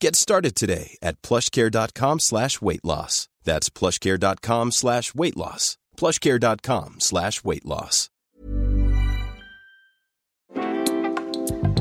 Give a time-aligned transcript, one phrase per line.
[0.00, 3.28] Get started today at plushcare.com slash weight loss.
[3.44, 5.78] That's plushcare.com slash weight loss.
[5.96, 8.10] Plushcare.com slash weight loss.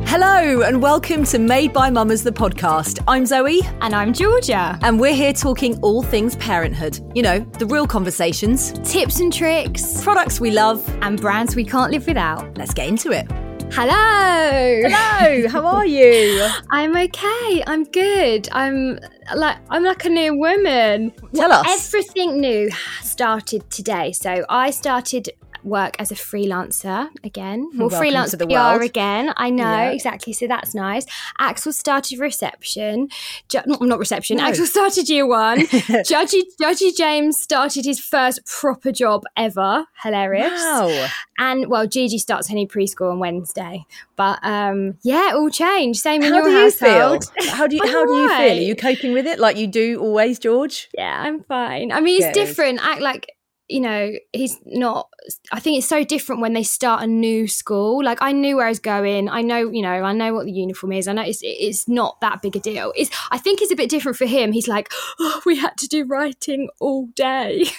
[0.08, 3.04] Hello, and welcome to Made by Mamas, the podcast.
[3.06, 3.60] I'm Zoe.
[3.82, 4.80] And I'm Georgia.
[4.82, 6.98] And we're here talking all things parenthood.
[7.14, 10.88] You know, the real conversations, Tips and tricks, products we love.
[11.02, 12.58] and brands we can't live without.
[12.58, 13.30] Let's get into it.
[13.72, 14.90] Hello.
[14.90, 16.48] Hello, how are you?
[16.72, 17.64] I'm okay.
[17.68, 18.48] I'm good.
[18.52, 19.00] I'm
[19.36, 21.12] like I'm like a new woman.
[21.34, 21.66] Tell us.
[21.68, 22.70] Everything new
[23.02, 24.12] started today.
[24.14, 25.30] So I started
[25.66, 27.70] work as a freelancer again.
[27.74, 28.82] Well, Welcome freelance to the PR world.
[28.84, 29.34] again.
[29.38, 29.92] I know Yeah.
[29.92, 30.34] exactly.
[30.34, 31.06] So that's nice.
[31.40, 33.10] Axel started reception.
[33.50, 34.38] Ju- not, not reception.
[34.38, 34.46] No.
[34.46, 35.60] Axel started year one.
[36.06, 39.86] Judgy Judgy James started his first proper job ever.
[40.04, 40.52] Hilarious.
[40.62, 41.08] Wow.
[41.38, 43.86] And well, Gigi starts her new preschool on Wednesday.
[44.16, 46.00] But um, yeah, all changed.
[46.00, 47.20] Same in How your do you feel?
[47.50, 48.38] How do you how do you feel?
[48.38, 50.88] Are you coping with it like you do always, George?
[50.98, 51.92] Yeah, I'm fine.
[51.92, 52.46] I mean, it's Good.
[52.46, 52.80] different.
[52.82, 53.35] Act like
[53.68, 55.10] you know, he's not.
[55.52, 58.04] I think it's so different when they start a new school.
[58.04, 59.30] Like I knew where I was going.
[59.30, 61.08] I know, you know, I know what the uniform is.
[61.08, 62.94] I know it's it's not that big a deal.
[62.96, 63.10] It's.
[63.32, 64.52] I think it's a bit different for him.
[64.52, 67.66] He's like, oh, we had to do writing all day.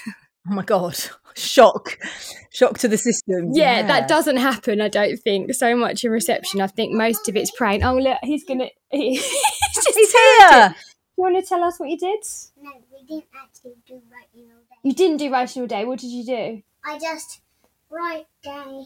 [0.48, 0.96] Oh my god.
[1.34, 1.98] Shock.
[2.52, 3.50] Shock to the system.
[3.52, 4.80] yeah, that doesn't happen.
[4.80, 6.60] I don't think so much in reception.
[6.60, 7.82] I think most of it's praying.
[7.82, 8.68] Oh look, he's gonna.
[8.92, 9.22] he's
[9.74, 10.70] just He's here.
[10.70, 10.76] it.
[11.18, 12.20] You want to tell us what you did?
[12.62, 14.55] No, we didn't actually do writing all day.
[14.86, 15.84] You didn't do writing all day.
[15.84, 16.62] What did you do?
[16.84, 17.40] I just
[17.90, 18.84] write day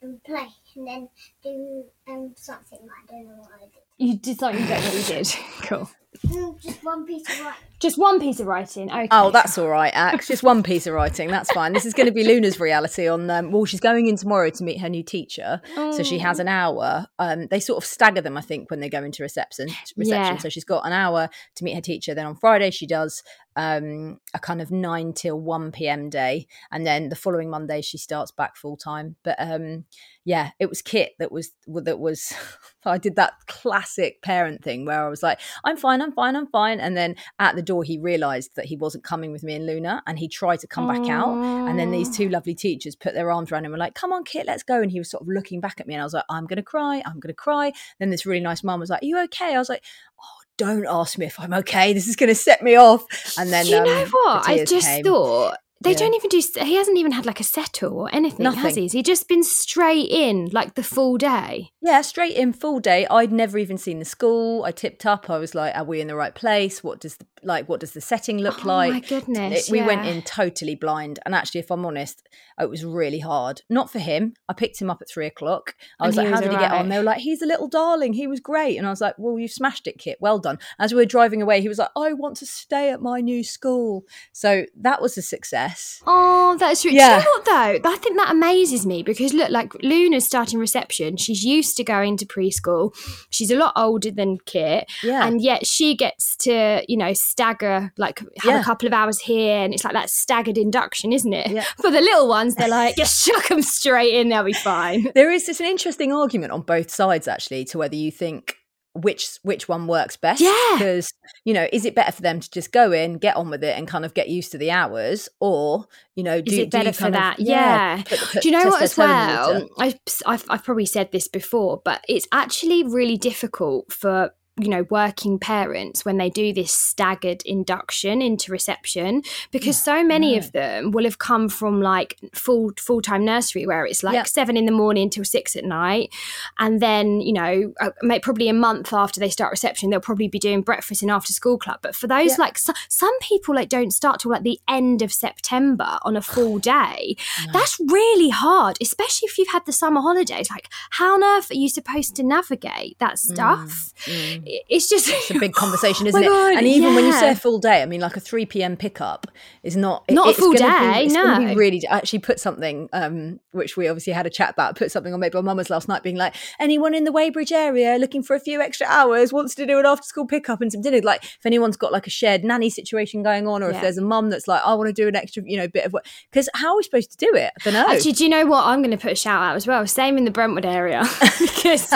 [0.00, 1.08] and play and then
[1.42, 3.82] do um something I don't know what I did.
[3.98, 5.34] You did something you don't know what you did.
[5.64, 5.90] cool.
[6.22, 7.64] Just one piece of writing.
[7.80, 8.90] Just one piece of writing.
[8.90, 9.08] Okay.
[9.10, 10.28] Oh, that's all right, Ax.
[10.28, 11.28] Just one piece of writing.
[11.28, 11.72] That's fine.
[11.72, 13.28] This is going to be Luna's reality on.
[13.28, 16.48] Um, well, she's going in tomorrow to meet her new teacher, so she has an
[16.48, 17.06] hour.
[17.18, 19.68] Um, they sort of stagger them, I think, when they go into reception.
[19.96, 20.06] Reception.
[20.06, 20.38] Yeah.
[20.38, 22.14] So she's got an hour to meet her teacher.
[22.14, 23.22] Then on Friday she does
[23.56, 26.10] um, a kind of nine till one p.m.
[26.10, 29.16] day, and then the following Monday she starts back full time.
[29.22, 29.84] But um,
[30.24, 32.32] yeah, it was Kit that was that was.
[32.86, 36.46] I did that classic parent thing where I was like, "I'm fine, I'm fine, I'm
[36.46, 39.66] fine," and then at the door he realised that he wasn't coming with me and
[39.66, 41.34] Luna, and he tried to come back out,
[41.68, 44.12] and then these two lovely teachers put their arms around him and were like, "Come
[44.12, 46.04] on, Kit, let's go," and he was sort of looking back at me, and I
[46.04, 49.02] was like, "I'm gonna cry, I'm gonna cry." Then this really nice mum was like,
[49.02, 49.84] "Are you okay?" I was like,
[50.20, 51.92] "Oh." Don't ask me if I'm okay.
[51.94, 53.04] This is going to set me off.
[53.36, 54.48] And then, you um, know the what?
[54.48, 55.02] I just came.
[55.02, 55.96] thought they Yeah.
[55.98, 56.40] don't even do.
[56.62, 58.74] He hasn't even had like a settle or anything, has Nothing.
[58.76, 58.82] he?
[58.84, 61.70] Has he just been straight in like the full day?
[61.82, 63.06] Yeah, straight in full day.
[63.10, 64.64] I'd never even seen the school.
[64.64, 65.28] I tipped up.
[65.28, 66.82] I was like, "Are we in the right place?
[66.82, 67.68] What does the like?
[67.68, 68.88] What does the setting look oh like?
[68.90, 72.22] Oh like?" my goodness, It- we went in totally blind, and actually, if I'm honest,
[72.58, 73.60] it was really hard.
[73.68, 74.32] Not for him.
[74.48, 75.74] I picked him up at three o'clock.
[76.00, 77.46] I was he like, "How was did he get on?" They were like, "He's a
[77.46, 78.14] little darling.
[78.14, 80.16] He was great." And I was like, "Well, you smashed it, Kit.
[80.20, 83.02] Well done." As we were driving away, he was like, "I want to stay at
[83.02, 85.73] my new school." So that was a success.
[86.06, 86.90] Oh, that's true.
[86.90, 87.18] Yeah.
[87.18, 87.44] Do you know what
[87.82, 87.90] though?
[87.90, 91.16] I think that amazes me because look, like Luna's starting reception.
[91.16, 92.94] She's used to going to preschool.
[93.30, 94.86] She's a lot older than Kit.
[95.02, 95.26] Yeah.
[95.26, 98.60] And yet she gets to, you know, stagger, like have Yeah.
[98.60, 99.58] a couple of hours here.
[99.64, 101.50] And it's like that staggered induction, isn't it?
[101.50, 101.64] Yeah.
[101.80, 105.10] For the little ones, they're like, just chuck them straight in, they'll be fine.
[105.14, 108.56] There is it's an interesting argument on both sides actually to whether you think
[108.94, 110.40] which which one works best.
[110.40, 110.54] Yeah.
[110.74, 111.12] Because,
[111.44, 113.76] you know, is it better for them to just go in, get on with it
[113.76, 115.28] and kind of get used to the hours?
[115.40, 117.40] Or, you know, do, Is it better for kind of- that?
[117.40, 118.02] yeah.
[118.06, 119.68] put- put- Do you know what as toe in the well?
[119.78, 124.86] I've, I've, I've probably said this before, but it's actually really difficult for you know
[124.88, 129.20] working parents when they do this staggered induction into reception
[129.50, 134.04] because so many of them will have come from like full full-time nursery where it's
[134.04, 134.22] like Yeah.
[134.22, 136.14] 7 in the morning till 6 at night
[136.60, 137.90] and then you know uh,
[138.22, 141.58] probably a month after they start reception they'll probably be doing breakfast in after school
[141.58, 141.80] club.
[141.82, 142.44] But for those Yeah.
[142.44, 146.22] like so, some people like don't start till like the end of september on a
[146.22, 147.16] full day.
[147.52, 150.48] That's really hard especially if you've had the summer holidays.
[150.48, 153.92] Like how on earth are you supposed to navigate that stuff?
[154.06, 156.58] I- it's just It's a big conversation, Oh isn't my it?
[156.58, 158.76] And even when you say a full day, I mean, like a three p.m.
[158.76, 159.26] pickup
[159.62, 161.54] is not it- Not a full day, be no.
[161.54, 161.86] really.
[161.88, 164.76] I actually put something, um, which we obviously had a chat about.
[164.76, 167.96] Put something on maybe on Mama's last night, being like, anyone in the Weybridge area
[167.98, 171.00] looking for a few extra hours wants to do an after-school pickup and some dinner.
[171.00, 174.02] Like, if anyone's got like a shared nanny situation going on, or if there's a
[174.02, 176.06] mum that's like, I want to do an extra, you know, bit of work.
[176.30, 177.52] Because how are we supposed to do it?
[177.60, 177.88] I don't know.
[177.92, 178.64] Actually, do you know what?
[178.64, 179.86] I'm going to put a shout out as well.
[179.86, 181.04] Same in the Brentwood area
[181.40, 181.88] because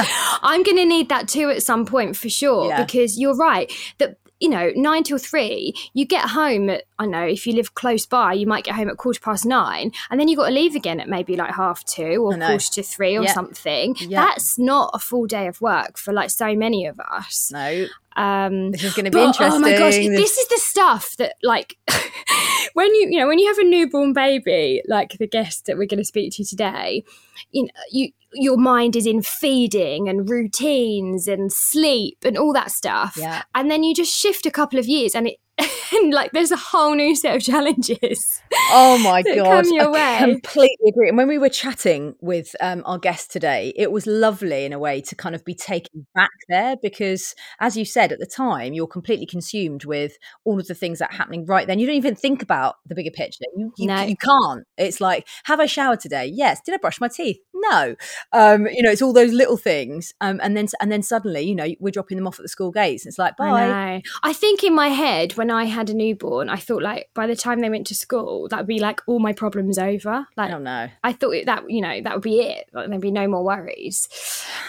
[0.43, 2.38] I'm going to need that too at some point for sure.
[2.69, 2.85] Yeah.
[2.85, 7.25] Because you're right that you know nine till three, you get home at I know
[7.25, 10.29] if you live close by, you might get home at quarter past nine, and then
[10.29, 13.25] you've got to leave again at maybe like half two or quarter to three or
[13.25, 13.33] Yeah.
[13.33, 13.97] something.
[13.99, 14.27] Yeah.
[14.27, 17.51] That's not a full day of work for like so many of us.
[17.53, 17.87] no,
[18.19, 19.53] Um, this is going to be interesting.
[19.53, 21.79] Oh my gosh, this is the stuff that like
[22.73, 25.87] when you you know when you have a newborn baby, like the guest that we're
[25.87, 27.05] going to speak to today,
[27.53, 32.73] you know, you your mind is in feeding and routines and sleep and all that
[32.73, 33.17] stuff.
[33.17, 33.43] Yeah.
[33.55, 35.37] And then you just shift a couple of years and it
[35.93, 38.41] and like there's a whole new set of challenges.
[38.71, 39.65] Oh my god!
[39.67, 40.17] I way.
[40.19, 41.09] completely agree.
[41.09, 44.79] And when we were chatting with um, our guest today, it was lovely in a
[44.79, 48.73] way to kind of be taken back there because, as you said at the time,
[48.73, 51.79] you're completely consumed with all of the things that are happening right then.
[51.79, 53.45] You don't even think about the bigger picture.
[53.57, 54.03] You you, No.
[54.03, 54.65] you can't.
[54.77, 56.27] It's like, have I showered today?
[56.33, 56.61] Yes.
[56.65, 57.39] Did I brush my teeth?
[57.59, 57.97] No.
[58.33, 60.15] Um, you know, it's all those little things.
[60.21, 62.71] Um, and then and then suddenly, you know, we're dropping them off at the school
[62.71, 63.07] gates.
[63.07, 63.69] It's like, bye.
[63.69, 64.03] I.
[64.23, 67.37] I think in my head, when I had a newborn, I thought like by the
[67.37, 70.27] time they went to school, that'd be like all my problems over.
[70.37, 70.89] Like Oh no.
[71.05, 72.69] I thought that you know that would be it.
[72.73, 74.09] Like, there'd be no more worries.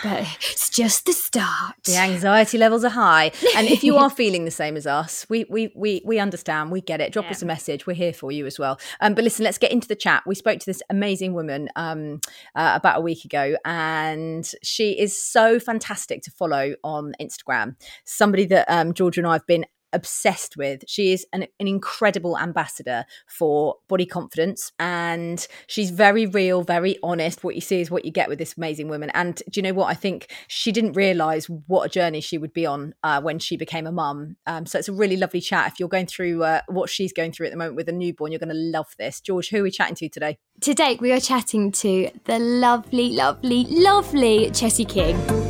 [0.03, 1.75] But it's just the start.
[1.83, 5.45] The anxiety levels are high, and if you are feeling the same as us, we
[5.49, 6.71] we we we understand.
[6.71, 7.11] We get it.
[7.13, 7.85] Drop us a message.
[7.85, 8.79] We're here for you as well.
[9.01, 10.23] Um, but listen, let's get into the chat.
[10.25, 12.21] We spoke to this amazing woman um,
[12.55, 17.75] uh, about a week ago, and she is so fantastic to follow on Instagram.
[18.05, 20.83] Somebody that um, Georgia and I have been obsessed with.
[20.87, 27.43] She is an, an incredible ambassador for body confidence and she's very real, very honest.
[27.43, 29.09] What you see is what you get with this amazing woman.
[29.13, 29.87] And do you know what?
[29.87, 33.57] I think she didn't realize what a journey she would be on uh, when she
[33.57, 34.37] became a mum.
[34.45, 35.71] Um, so it's a really lovely chat.
[35.71, 38.31] If you're going through uh, what she's going through at the moment with a newborn,
[38.31, 39.21] you're going to love this.
[39.21, 40.37] George, who are we chatting to today?
[40.61, 45.48] Today we are chatting to the lovely, lovely, lovely Chessie King.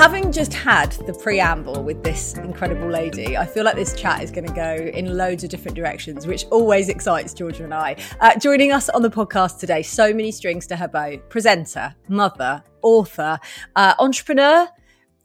[0.00, 4.30] Having just had the preamble with this incredible lady, I feel like this chat is
[4.30, 7.96] going to go in loads of different directions, which always excites Georgia and I.
[8.18, 12.64] Uh, joining us on the podcast today, so many strings to her bow presenter, mother,
[12.80, 13.38] author,
[13.76, 14.66] uh, entrepreneur.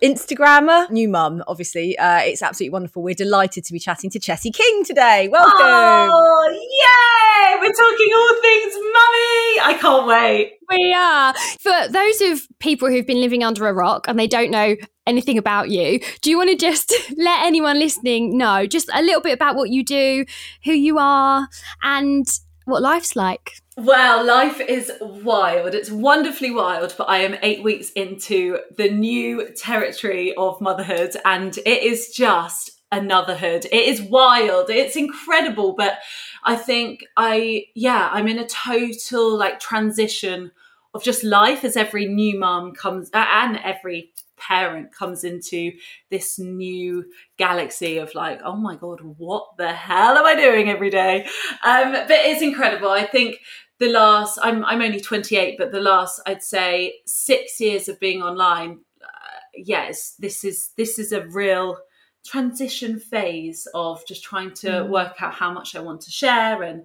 [0.02, 1.98] Instagrammer, new mum, obviously.
[1.98, 3.02] Uh, it's absolutely wonderful.
[3.02, 5.30] We're delighted to be chatting to Chessie King today.
[5.30, 5.56] Welcome.
[5.62, 7.60] Oh, yay!
[7.60, 9.62] We're talking all things mummy.
[9.62, 10.54] I can't wait.
[10.70, 11.34] We are.
[11.60, 14.76] For those of people who've been living under a rock and they don't know
[15.08, 19.22] anything about you, do you want to just let anyone listening know just a little
[19.22, 20.26] bit about what you do,
[20.66, 21.48] who you are,
[21.84, 22.26] and
[22.66, 23.54] what life's like?
[23.78, 25.76] Well, life is wild.
[25.76, 31.58] It's wonderfully wild, but I am eight weeks into the new territory of motherhood and
[31.58, 33.66] it is just anotherhood.
[33.66, 34.70] It is wild.
[34.70, 35.98] It's incredible, but
[36.46, 40.52] I think I, yeah, I'm in a total like transition
[40.94, 45.72] of just life as every new mum comes and every parent comes into
[46.10, 47.06] this new
[47.38, 51.26] galaxy of like oh my god what the hell am i doing every day
[51.64, 53.38] um but it's incredible i think
[53.80, 58.22] the last i'm i'm only 28 but the last i'd say 6 years of being
[58.22, 61.78] online uh, yes this is this is a real
[62.26, 66.84] transition phase of just trying to work out how much i want to share and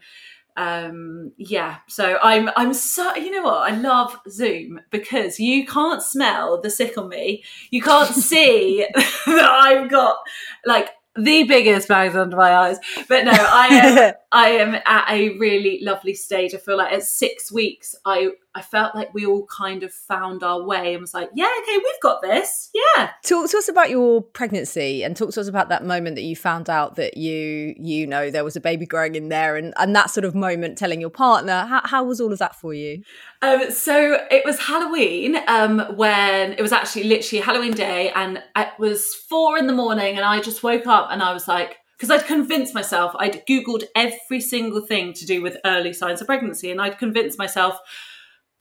[0.56, 3.73] um yeah so i'm i'm so you know what?
[3.73, 7.44] I love zoom because you can't smell the sick on me.
[7.70, 10.16] You can't see that i've got
[10.66, 12.78] like the biggest bags under my eyes.
[13.08, 16.54] But no i am i am at a really lovely stage.
[16.54, 20.42] I feel like at six weeks i I felt like we all kind of found
[20.42, 22.71] our way and was like, yeah, okay, we've got this.
[22.75, 23.11] Yeah.
[23.23, 26.35] Talk to us about your pregnancy and talk to us about that moment that you
[26.35, 29.95] found out that you you know there was a baby growing in there and and
[29.95, 31.64] that sort of moment telling your partner.
[31.66, 33.02] How, how was all of that for you?
[33.42, 38.69] Um, so it was Halloween um, when it was actually literally Halloween day, and it
[38.78, 42.11] was four in the morning, and I just woke up and I was like, because
[42.11, 46.71] I'd convinced myself, I'd Googled every single thing to do with early signs of pregnancy,
[46.71, 47.78] and I'd convinced myself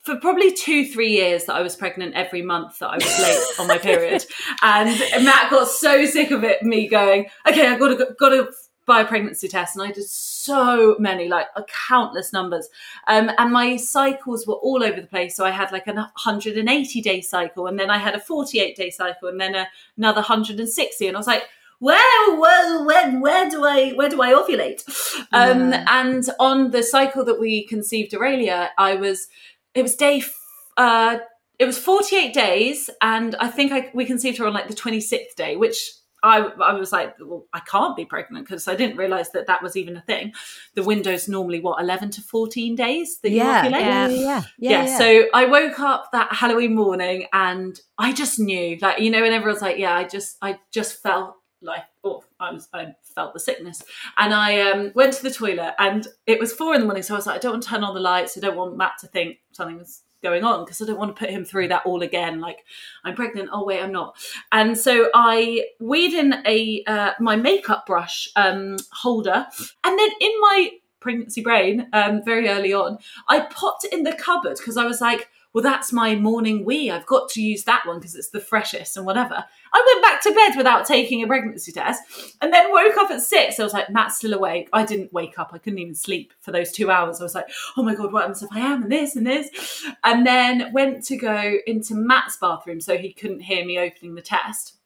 [0.10, 3.60] for probably two, three years that I was pregnant every month that I was late
[3.60, 4.26] on my period.
[4.62, 4.90] And
[5.24, 8.52] Matt got so sick of it, me going, okay, I've got to, got to
[8.86, 9.76] buy a pregnancy test.
[9.76, 12.68] And I did so many, like a countless numbers.
[13.08, 15.36] Um, and my cycles were all over the place.
[15.36, 18.90] So I had like a 180 day cycle, and then I had a 48 day
[18.90, 21.08] cycle, and then a, another 160.
[21.08, 21.44] And I was like,
[21.78, 24.84] where, where, where, where do I, where do I ovulate?
[25.32, 29.28] Um, and on the cycle that we conceived Aurelia, I was,
[29.74, 30.24] it was day,
[30.78, 31.18] uh,
[31.58, 32.90] it was 48 days.
[33.02, 35.78] And I think I, we conceived her on like the 26th day, which
[36.22, 39.64] I, I was like, well, I can't be pregnant because I didn't realize that that
[39.64, 40.34] was even a thing.
[40.76, 43.80] The window's normally what, 11 to 14 days that Yeah, you ovulate?
[43.80, 44.98] yeah, yeah, yeah, yeah, yeah.
[44.98, 49.34] So I woke up that Halloween morning and I just knew, like, you know, and
[49.34, 53.40] everyone's like, yeah, I just, I just felt like, oh, I was, I felt the
[53.40, 53.84] sickness,
[54.18, 57.14] and I um, went to the toilet, and it was four in the morning, so
[57.14, 58.94] I was like, I don't want to turn on the lights, I don't want Matt
[59.02, 62.02] to think something's going on because I don't want to put him through that all
[62.02, 62.40] again.
[62.40, 62.66] Like,
[63.04, 63.50] I'm pregnant.
[63.52, 64.18] Oh wait, I'm not.
[64.52, 69.46] And so I weed in a uh, my makeup brush um, holder,
[69.84, 72.98] and then in my pregnancy brain, um, very early on,
[73.30, 76.92] I popped in the cupboard because I was like, well, that's my morning wee.
[76.92, 79.44] I've got to use that one because it's the freshest and whatever.
[79.74, 82.04] I went back to bed without taking a pregnancy test
[82.42, 83.60] and then woke up at six.
[83.60, 84.70] I was like, Matt's still awake.
[84.74, 85.50] I didn't wake up.
[85.52, 87.20] I couldn't even sleep for those two hours.
[87.20, 89.86] I was like, oh my God, what happens if I am and this and this?
[90.04, 94.22] And then went to go into Matt's bathroom so he couldn't hear me opening the
[94.22, 94.78] test.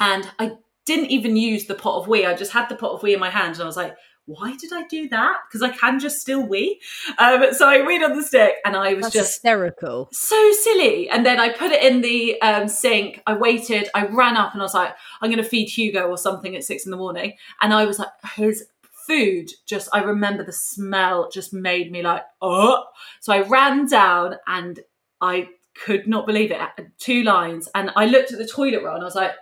[0.00, 2.26] And I didn't even use the pot of wee.
[2.26, 3.96] I just had the pot of wee in my hand and I was like,
[4.30, 5.38] why did I do that?
[5.48, 6.80] Because I can just still wee.
[7.18, 10.08] Um, so I weed on the stick and I was That's just hysterical.
[10.12, 11.08] so silly.
[11.10, 13.22] And then I put it in the um, sink.
[13.26, 13.88] I waited.
[13.94, 16.64] I ran up and I was like, I'm going to feed Hugo or something at
[16.64, 17.34] six in the morning.
[17.60, 18.66] And I was like, his
[19.06, 22.84] food just, I remember the smell just made me like, oh.
[23.20, 24.78] So I ran down and
[25.20, 26.60] I could not believe it.
[26.98, 27.68] Two lines.
[27.74, 29.32] And I looked at the toilet roll and I was like,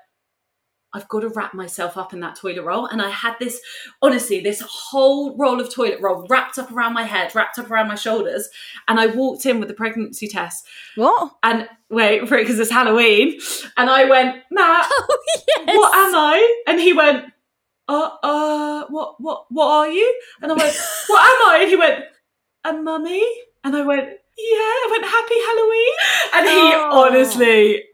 [0.94, 2.86] I've got to wrap myself up in that toilet roll.
[2.86, 3.60] And I had this,
[4.00, 7.88] honestly, this whole roll of toilet roll wrapped up around my head, wrapped up around
[7.88, 8.48] my shoulders.
[8.88, 10.66] And I walked in with the pregnancy test.
[10.96, 11.32] What?
[11.42, 13.38] And wait for it because it's Halloween.
[13.76, 15.18] And I went, Matt, Oh,
[15.66, 15.76] yes.
[15.76, 16.62] what am I?
[16.66, 17.26] And he went,
[17.88, 20.20] uh, uh, what, what, what are you?
[20.42, 20.74] And I went,
[21.08, 21.58] what am I?
[21.62, 22.04] And he went,
[22.64, 23.26] a mummy.
[23.64, 24.14] And I went, yeah.
[24.38, 25.92] I went, happy Halloween.
[26.34, 27.06] And he Oh.
[27.06, 27.84] honestly.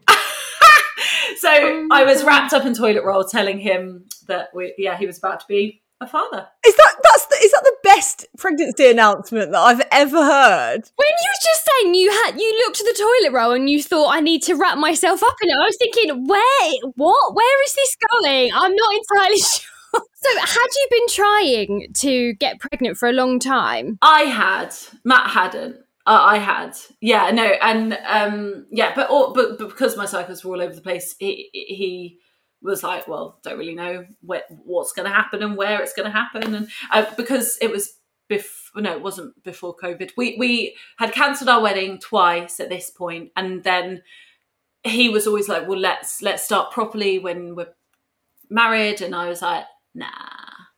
[1.45, 5.05] So Oh I was wrapped up in toilet roll, telling him that we, yeah, he
[5.05, 6.47] was about to be a father.
[6.65, 10.81] Is that that's the, is that the best pregnancy announcement that I've ever heard?
[10.95, 13.81] When you were just saying you had you looked at the toilet roll and you
[13.81, 17.35] thought I need to wrap myself up in it, I was thinking, where what?
[17.35, 18.51] Where is this going?
[18.53, 19.71] I'm not entirely sure.
[19.93, 23.97] So had you been trying to get pregnant for a long time?
[24.01, 24.75] I had.
[25.05, 25.77] Matt hadn't.
[26.07, 26.77] Uh, I had.
[27.01, 30.75] Yeah, no, and um, yeah, but, all, but but because my cycles were all over
[30.75, 32.19] the place, he, he
[32.61, 36.05] was like, well, don't really know where, what's going to happen and where it's going
[36.05, 37.97] to happen, and uh, because it was
[38.27, 40.11] before, no, it wasn't before COVID.
[40.15, 44.03] We we had cancelled our wedding twice at this point, and then
[44.83, 47.73] he was always like, well, let's let's start properly when we're
[48.49, 50.07] married, and I was like, nah,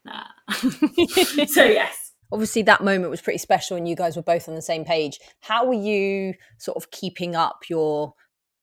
[0.06, 0.24] nah.
[1.48, 2.07] so yes.
[2.32, 5.20] Obviously, that moment was pretty special, and you guys were both on the same page.
[5.42, 8.14] How were you sort of keeping up your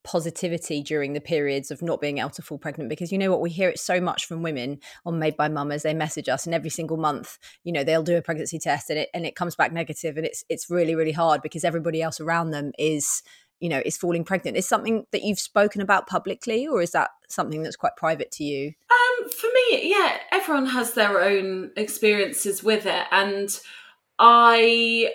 [0.05, 2.91] positivity during the periods of not being able to fall pregnant?
[2.91, 5.83] Because you know what, we hear it so much from women on Made by Mamas
[5.83, 8.99] they message us, and every single month, you know, they'll do a pregnancy test, and
[8.99, 12.21] it and it comes back negative, and it's it's really really hard because everybody else
[12.21, 13.23] around them is
[13.61, 14.57] you know is falling pregnant.
[14.57, 18.45] Is something that you've spoken about publicly, or is that something that's quite private to
[18.45, 18.73] you?
[18.91, 23.49] Um, for me, yeah, everyone has their own experiences with it, and
[24.19, 25.13] I,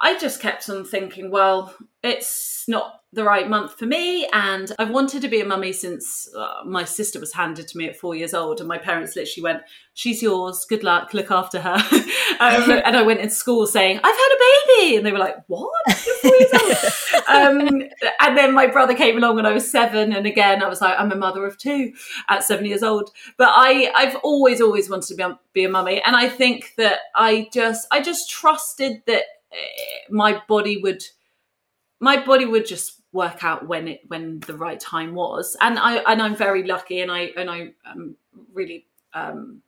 [0.00, 4.90] I just kept on thinking, well, it's not the right month for me, and I've
[4.90, 8.14] wanted to be a mummy since uh, my sister was handed to me at four
[8.14, 9.62] years old, and my parents literally went,
[9.94, 10.66] "She's yours.
[10.68, 11.14] Good luck.
[11.14, 11.74] Look after her."
[12.40, 15.36] um, and I went into school saying, "I've had a baby," and they were like,
[15.46, 15.70] "What?
[16.06, 17.82] You're four years old?" um,
[18.20, 20.98] and then my brother came along when I was seven, and again I was like,
[20.98, 21.92] "I'm a mother of two
[22.28, 25.68] at seven years old." But I, I've always, always wanted to be a, be a
[25.70, 29.22] mummy, and I think that I just, I just trusted that
[29.52, 29.56] Eh,
[30.10, 31.02] my body would
[32.00, 35.56] my body would just work out when it when the right time was.
[35.60, 38.16] And i and i'm very lucky and i and i am
[38.52, 39.62] really um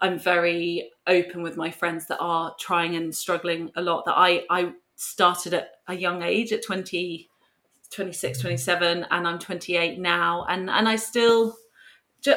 [0.00, 4.44] i'm very open with my friends that are trying and struggling a lot that i
[4.50, 7.28] i started at a young age at 20
[7.90, 8.46] 26 mm-hmm.
[8.48, 10.44] 27 and i'm 28 now.
[10.48, 11.56] And and i still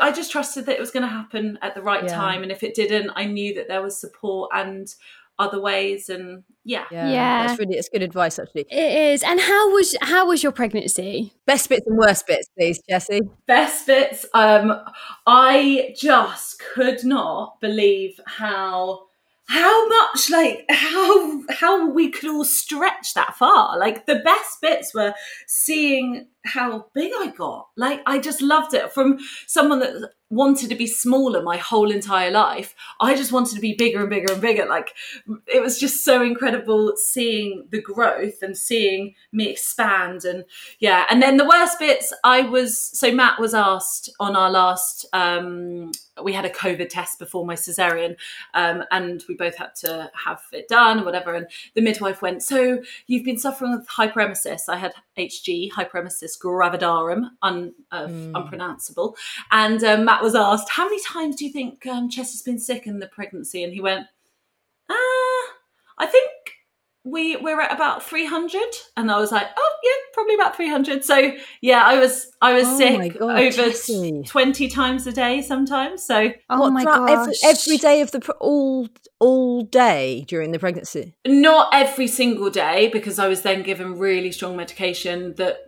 [0.01, 2.13] I just trusted that it was going to happen at the right Yeah.
[2.13, 4.93] time, and if it didn't, I knew that there was support and
[5.39, 7.47] other ways, and yeah, Yeah, Yeah.
[7.47, 8.65] that's really it's good advice actually.
[8.69, 9.23] It is.
[9.23, 11.33] And how was how was your pregnancy?
[11.45, 13.21] Best bits and worst bits, please, Chessie.
[13.47, 14.25] best bits.
[14.33, 14.73] Um,
[15.25, 19.03] I just could not believe how
[19.49, 23.77] how much like how how we could all stretch that far.
[23.79, 25.13] Like the best bits were
[25.47, 27.67] seeing how big I got.
[27.77, 32.31] Like I just loved it from someone that wanted to be smaller my whole entire
[32.31, 32.75] life.
[32.99, 34.65] I just wanted to be bigger and bigger and bigger.
[34.65, 34.93] Like
[35.47, 40.43] it was just so incredible seeing the growth and seeing me expand and
[40.79, 45.05] yeah and then the worst bits i was so matt was asked on our last
[45.13, 45.91] um
[46.23, 48.15] we had a covid test before my cesarean
[48.53, 52.41] um and we both had to have it done or whatever and the midwife went
[52.41, 59.15] so you've been suffering with hyperemesis i had hg hyperemesis gravidarum un, uh, unpronounceable
[59.51, 62.87] and um, matt was asked how many times do you think um, chester's been sick
[62.87, 64.05] in the pregnancy and he went
[64.89, 65.53] ah
[65.99, 66.29] i think
[67.03, 68.59] we we're at about 300
[68.97, 71.31] and i was like oh yeah probably about 300 so
[71.61, 74.25] yeah i was i was Oh sick God, over Chessie.
[74.27, 77.35] 20 times a day sometimes so Oh What, my throughout gosh.
[77.45, 81.13] Every, every day of the all all day during the pregnancy.
[81.25, 85.59] not every single day because i was then given really strong medication that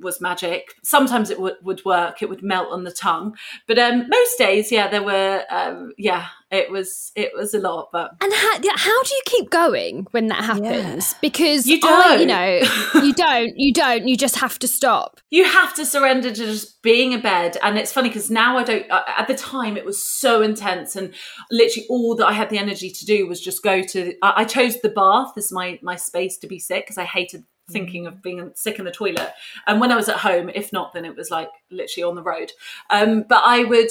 [0.00, 3.36] was magic sometimes it would, would work it would melt on the tongue
[3.66, 7.90] but um most days yeah there were um yeah it was it was a lot
[7.92, 11.14] but And how, how do you keep going when that happens?
[11.20, 12.20] Because You don't.
[12.20, 12.60] You know,
[13.02, 15.20] you don't, you don't, you just have to stop.
[15.30, 18.64] you have to surrender to just being in bed and it's funny because now i
[18.64, 21.12] don't uh, at the time it was so intense and
[21.50, 24.44] literally all that i had the energy to do was just go to i, I
[24.44, 28.22] chose the bath as my my space to be sick because i hated thinking of
[28.22, 29.32] being sick in the toilet.
[29.66, 32.22] And when i was at home if not then it was like literally on the
[32.22, 32.52] road.
[32.90, 33.90] Um but i would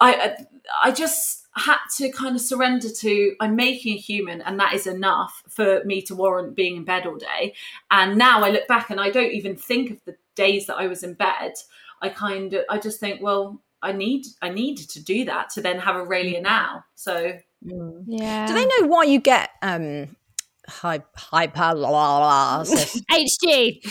[0.00, 0.36] i
[0.82, 4.86] i just had to kind of surrender to i'm making a human and that is
[4.86, 7.54] enough for me to warrant being in bed all day.
[7.90, 10.86] And now i look back and i don't even think of the days that i
[10.86, 11.54] was in bed.
[12.02, 15.60] I kind of i just think well i need i needed to do that to
[15.60, 16.84] then have Aurelia now.
[16.94, 17.38] So
[18.06, 18.46] Yeah.
[18.46, 20.16] Do they know why you get um
[20.70, 21.72] hy- hyper?
[23.10, 23.84] HG.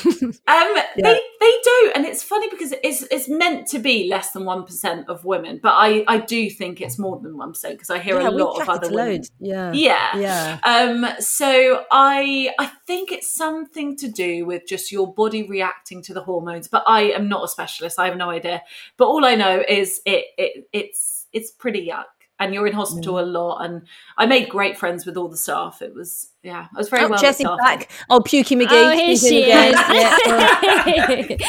[0.48, 4.46] Um, they they do, and it's funny because it's it's meant to be less than
[4.46, 7.90] one percent of women, but I I do think it's more than one percent because
[7.90, 9.14] I hear yeah, a lot of other to women.
[9.14, 9.32] loads.
[9.40, 9.72] Yeah.
[9.74, 10.60] Yeah, Yeah.
[10.64, 16.14] Um, so I I think it's something to do with just your body reacting to
[16.14, 18.00] the hormones, but I am not a specialist.
[18.00, 18.62] I have no idea.
[18.98, 22.06] But all I know is it it it's it's pretty yuck.
[22.40, 23.22] And you're in hospital Mm.
[23.22, 23.82] a lot, and
[24.18, 25.82] I made great friends with all the staff.
[25.82, 27.20] It was, yeah, I was very Oh, well.
[27.20, 27.92] Chessie back.
[28.10, 28.68] Oh, Pukey McGee.
[28.72, 29.48] Oh, here He's she is.
[29.48, 31.28] Yeah, yeah.
[31.30, 31.40] and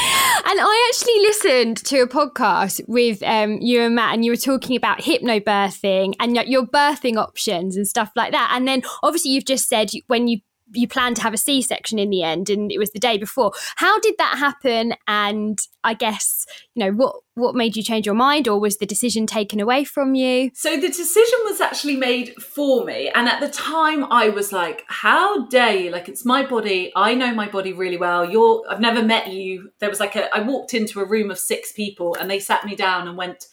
[0.61, 4.77] I actually listened to a podcast with um, you and Matt, and you were talking
[4.77, 8.53] about hypnobirthing and your birthing options and stuff like that.
[8.55, 10.41] And then obviously you've just said when you
[10.73, 13.53] you planned to have a C-section in the end, and it was the day before.
[13.77, 14.95] How did that happen?
[15.07, 18.87] And I guess you know what what made you change your mind, or was the
[18.87, 20.51] decision taken away from you?
[20.55, 23.09] So the decision was actually made for me.
[23.15, 25.91] And at the time I was like, how dare you?
[25.91, 26.93] Like it's my body.
[26.95, 28.29] I know my body really well.
[28.29, 29.71] You're I've never met you.
[29.79, 32.65] There was like a I walked into a room of six people and they sat
[32.65, 33.47] me down and went,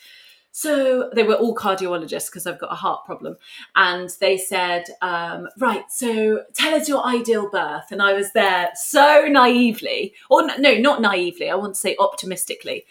[0.58, 3.38] so they were all cardiologists because I've got a heart problem.
[3.76, 7.92] And they said, um, right, so tell us your ideal birth.
[7.92, 12.86] And I was there so naively, or no, not naively, I want to say optimistically.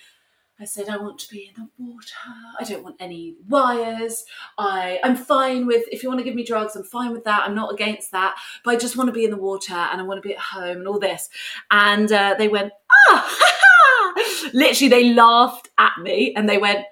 [0.61, 2.15] I said, I want to be in the water.
[2.61, 4.25] I don't want any wires.
[4.57, 7.43] I, I'm fine with, if you want to give me drugs, I'm fine with that.
[7.49, 8.37] I'm not against that.
[8.65, 10.41] But I just want to be in the water and I want to be at
[10.41, 11.29] home and all this.
[11.73, 12.73] And uh, they went,
[13.09, 13.53] ah.
[14.55, 16.87] Literally, they laughed at me and they went,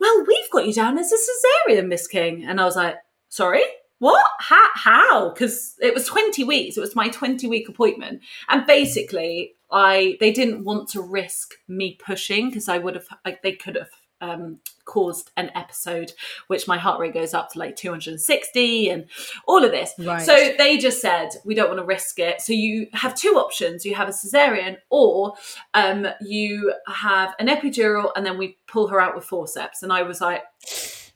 [0.00, 2.44] well, we've got you down as a cesarean, Miss King.
[2.44, 2.96] And I was like,
[3.28, 3.62] sorry?
[3.98, 4.24] What?
[4.38, 5.28] How?
[5.28, 6.76] Because it was 20 weeks.
[6.76, 8.22] It was my 20 week appointment.
[8.48, 13.42] And basically, I they didn't want to risk me pushing because I would have, like,
[13.42, 13.90] they could have
[14.22, 14.58] um,
[14.90, 16.12] caused an episode
[16.48, 19.06] which my heart rate goes up to like 260 and
[19.46, 19.92] all of this.
[19.98, 20.20] Right.
[20.20, 22.40] So they just said, we don't want to risk it.
[22.40, 23.86] So you have two options.
[23.86, 25.34] You have a cesarean or
[25.74, 29.82] um, you have an epidural and then we pull her out with forceps.
[29.82, 30.42] And I was like,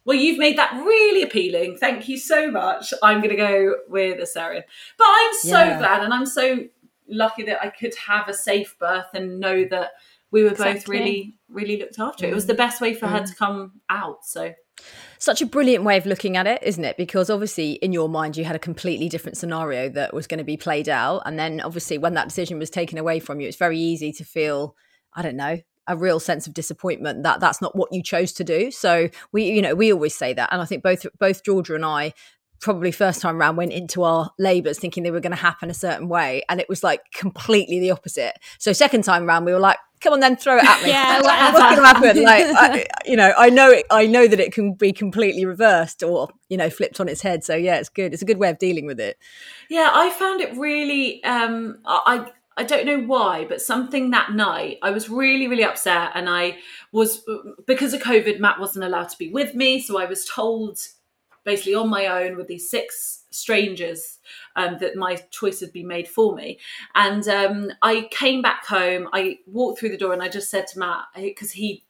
[0.05, 1.77] well, you've made that really appealing.
[1.79, 2.93] Thank you so much.
[3.03, 4.63] I'm going to go with a cesarean.
[4.99, 5.79] But I'm so Yeah.
[5.79, 6.61] glad and I'm so
[7.09, 9.91] lucky that I could have a safe birth and know that
[10.35, 12.27] we were both really, really looked after.
[12.27, 12.49] It was mm.
[12.49, 13.27] the best way for her mm.
[13.27, 14.25] to come out.
[14.25, 14.53] So
[15.21, 16.97] Such a brilliant way of looking at it, isn't it?
[16.97, 20.45] Because obviously, in your mind, you had a completely different scenario that was going to
[20.45, 21.23] be played out.
[21.25, 24.25] And then, obviously, when that decision was taken away from you, it's very easy to
[24.25, 24.75] feel,
[25.15, 28.43] I don't know, a real sense of disappointment that that's not what you chose to
[28.43, 28.73] do.
[28.73, 31.85] So we, you know, we always say that, and I think both both Georgia and
[31.85, 32.13] I
[32.61, 35.75] probably first time round went into our labours thinking they were going to happen a
[35.75, 39.61] certain way and it was like completely the opposite so second time round we were
[39.61, 40.91] like come on then throw it at me.
[40.91, 42.23] Yeah, what's going to happen?
[42.23, 46.03] Like I, you know i know it i know that it can be completely reversed
[46.03, 47.43] or you know flipped on its head.
[47.43, 48.13] So yeah it's good.
[48.13, 49.19] It's a good way of dealing with it.
[49.69, 51.25] Yeah, I found it really.
[51.25, 56.13] Um, I I don't know why, but something that night I was really really upset,
[56.15, 56.59] and I
[56.93, 57.25] was
[57.67, 58.39] because of COVID.
[58.39, 60.79] Matt wasn't allowed to be with me, so I was told
[61.45, 64.19] basically on my own with these six strangers
[64.57, 66.59] um, that my choice had been made for me.
[66.95, 69.09] And um, I came back home.
[69.13, 71.85] I walked through the door, and I just said to Matt because he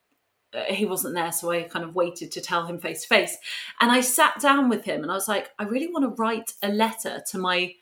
[0.54, 3.36] uh, he wasn't there, so I kind of waited to tell him face to face.
[3.80, 6.52] And I sat down with him and I was like, I really want to write
[6.62, 7.74] a letter to my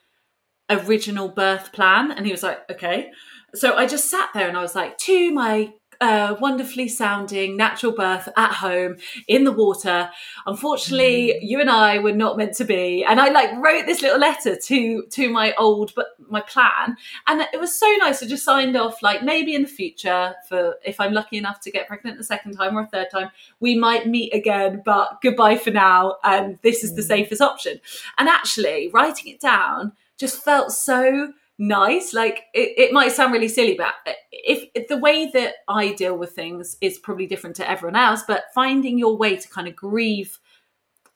[0.70, 2.10] original birth plan.
[2.10, 3.10] And he was like, okay.
[3.54, 7.92] So I just sat there and I was like, to my uh, wonderfully sounding natural
[7.92, 8.96] birth at home
[9.28, 10.10] in the water.
[10.46, 13.04] Unfortunately, you and I were not meant to be.
[13.04, 16.96] And I like wrote this little letter to to my old but my plan,
[17.28, 18.20] and it was so nice.
[18.20, 21.70] I just signed off like maybe in the future for if I'm lucky enough to
[21.70, 24.82] get pregnant a second time or a third time, we might meet again.
[24.84, 27.80] But goodbye for now, and this is the safest option.
[28.18, 31.32] And actually, writing it down just felt so
[31.68, 32.12] nice.
[32.12, 33.94] Like it, it might sound really silly but
[34.32, 38.22] if, if the way that i deal with things is probably different to everyone else
[38.26, 40.38] but finding your way to kind of grieve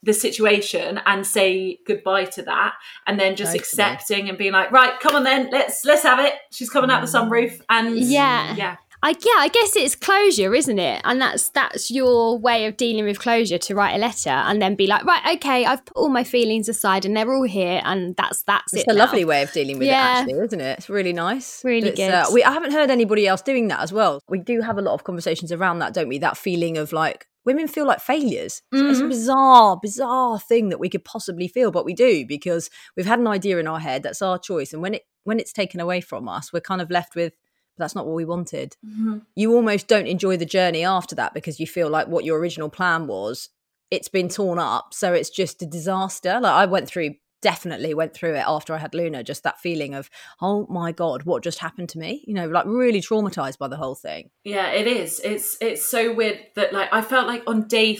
[0.02, 2.74] the situation and say goodbye to that
[3.06, 6.34] and then just accepting and being like right come on then let's let's have it.
[6.52, 8.54] She's coming out the sunroof and Yeah.
[8.54, 11.00] yeah I yeah, I guess it's closure, isn't it?
[11.04, 14.74] And that's that's your way of dealing with closure to write a letter and then
[14.74, 18.16] be like, right, okay, I've put all my feelings aside and they're all here, and
[18.16, 18.86] that's that's it's it.
[18.86, 19.04] It's a now.
[19.04, 20.18] lovely way of dealing with Yeah.
[20.18, 22.34] it actually isn't it it's really nice Really It's, uh, good.
[22.34, 24.94] we i haven't heard anybody else doing that as well we do have a lot
[24.94, 28.90] of conversations around that don't we that feeling of like women feel like failures It's-
[28.92, 29.08] it's a Mhm.
[29.10, 33.26] bizarre bizarre thing that we could possibly feel but we do because we've had an
[33.26, 36.28] idea in our head that's our choice and when it when it's taken away from
[36.28, 37.34] us we're kind of left with
[37.76, 38.76] but that's not what we wanted.
[38.86, 39.18] Mm-hmm.
[39.34, 42.68] You almost don't enjoy the journey after that because you feel like what your original
[42.68, 43.50] plan was
[43.90, 44.92] it's been torn up.
[44.92, 46.40] So it's just a disaster.
[46.40, 49.94] Like i went through definitely went through it after i had luna just that feeling
[49.94, 50.08] of
[50.40, 52.24] oh my god what just happened to me?
[52.26, 54.30] You know like really traumatized by the whole thing.
[54.42, 55.20] Yeah, it is.
[55.20, 57.98] It's it's so weird that like I felt like on day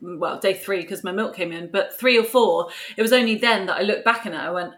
[0.00, 3.36] well day three because my milk came in, but three or four, it was only
[3.36, 4.74] then that I looked back and I went,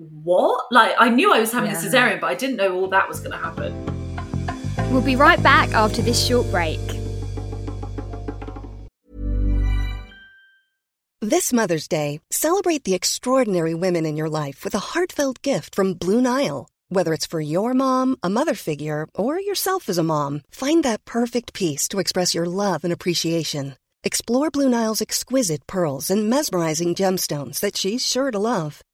[0.00, 0.64] what?
[0.70, 3.20] Like I knew I was having a cesarean, but I didn't know all that was
[3.20, 3.72] going to happen.
[4.90, 6.80] We'll be right back after this short break.
[11.22, 15.92] This Mother's Day, celebrate the extraordinary women in your life with a heartfelt gift from
[15.92, 16.70] Blue Nile.
[16.88, 21.04] Whether it's for your mom, a mother figure, or yourself as a mom, find that
[21.04, 23.76] perfect piece to express your love and appreciation.
[24.02, 28.82] Explore Blue Nile's exquisite pearls and mesmerizing gemstones that she's sure to love.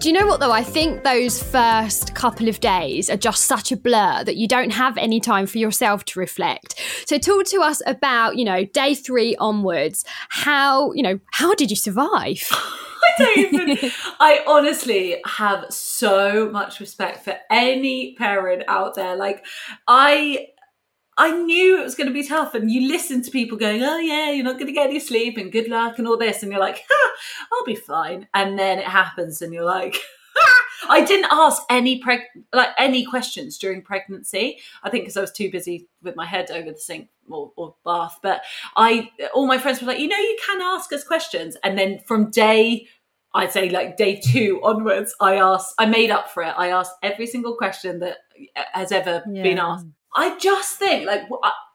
[0.00, 0.50] Do you know what though?
[0.50, 4.70] I think those first couple of days are just such a blur that you don't
[4.70, 6.80] have any time for yourself to reflect.
[7.04, 10.06] So talk to us about, you know, day three onwards.
[10.30, 12.48] How, you know, how did you survive?
[12.50, 13.90] I don't even.
[14.18, 19.16] I honestly have so much respect for any parent out there.
[19.16, 19.44] Like
[19.86, 20.48] I.
[21.20, 23.98] I knew it was going to be tough, and you listen to people going, "Oh
[23.98, 26.50] yeah, you're not going to get any sleep, and good luck, and all this," and
[26.50, 27.12] you're like, ha,
[27.52, 29.96] "I'll be fine." And then it happens, and you're like,
[30.36, 34.58] ha, I didn't ask any preg like any questions during pregnancy.
[34.82, 37.74] I think because I was too busy with my head over the sink or, or
[37.84, 38.18] bath.
[38.22, 38.40] But
[38.76, 42.00] I, all my friends were like, you know, you can ask us questions, and then
[42.06, 42.86] from day
[43.34, 46.54] I'd say like day two onwards, I asked, I made up for it.
[46.56, 48.16] I asked every single question that
[48.56, 49.42] uh, has ever Yeah.
[49.42, 49.86] been asked.
[50.14, 51.22] I just think like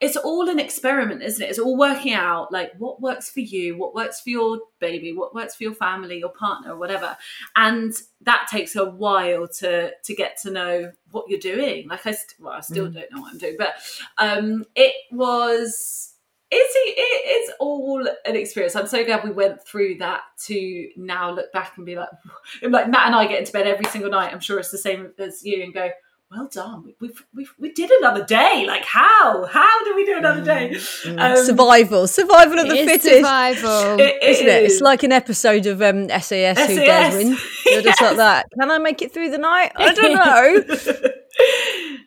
[0.02, 1.50] it's all an experiment, isn't it?
[1.50, 5.34] It's all working out like what works for you, what works for your baby, what
[5.34, 7.16] works for your family, your partner, whatever.
[7.56, 11.88] And that takes a while to to get to know what you're doing.
[11.88, 13.76] Like I, st- well, I still don't know what I'm doing, but
[14.18, 16.16] um, it was
[16.52, 18.76] it's it is all an experience.
[18.76, 22.10] I'm so glad we went through that to now look back and be like,
[22.62, 24.34] like Matt and I get into bed every single night.
[24.34, 25.90] I'm sure it's the same as you, and go,
[26.36, 26.94] well done.
[27.00, 28.66] We've we we did another day.
[28.68, 30.76] Like how how did we do another day?
[31.18, 33.04] Um, survival, survival of the fittest.
[33.06, 34.00] survival.
[34.00, 34.64] it- Isn't it?
[34.64, 36.76] It's like an episode of um, SAS, Who SAS.
[36.76, 37.38] Dares Win.
[37.66, 38.46] You're just like that.
[38.60, 39.72] Can I make it through the night?
[39.76, 41.10] I don't know.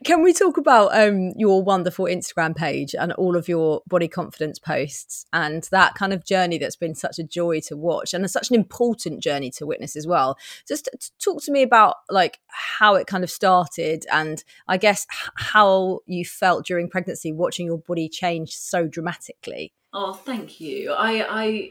[0.04, 4.58] Can we talk about um, your wonderful Instagram page and all of your body confidence
[4.58, 8.50] posts and that kind of journey that's been such a joy to watch and such
[8.50, 10.38] an important journey to witness as well?
[10.66, 10.88] Just
[11.22, 15.06] talk to me about like how it kind of started and I guess
[15.36, 19.72] how you felt during pregnancy watching your body change so dramatically.
[19.92, 20.92] Oh, thank you.
[20.92, 21.70] I I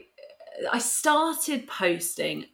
[0.72, 2.46] I started posting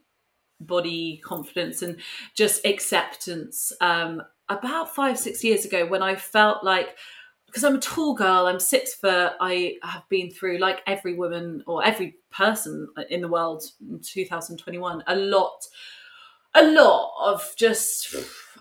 [0.61, 1.97] body confidence and
[2.35, 6.97] just acceptance um about five six years ago when I felt like
[7.47, 9.35] because I'm a tall girl, I'm six foot.
[9.41, 15.05] I have been through, like every woman or every person in the world in 2021,
[15.07, 15.65] a lot,
[16.55, 18.13] a lot of just.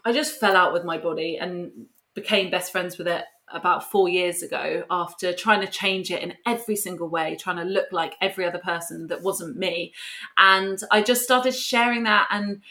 [0.06, 1.72] I just fell out with my body and
[2.13, 6.34] became best friends with it about four years ago after trying to change it in
[6.46, 9.93] every single way, trying to look like every other person that wasn't me.
[10.38, 12.62] And I just started sharing that and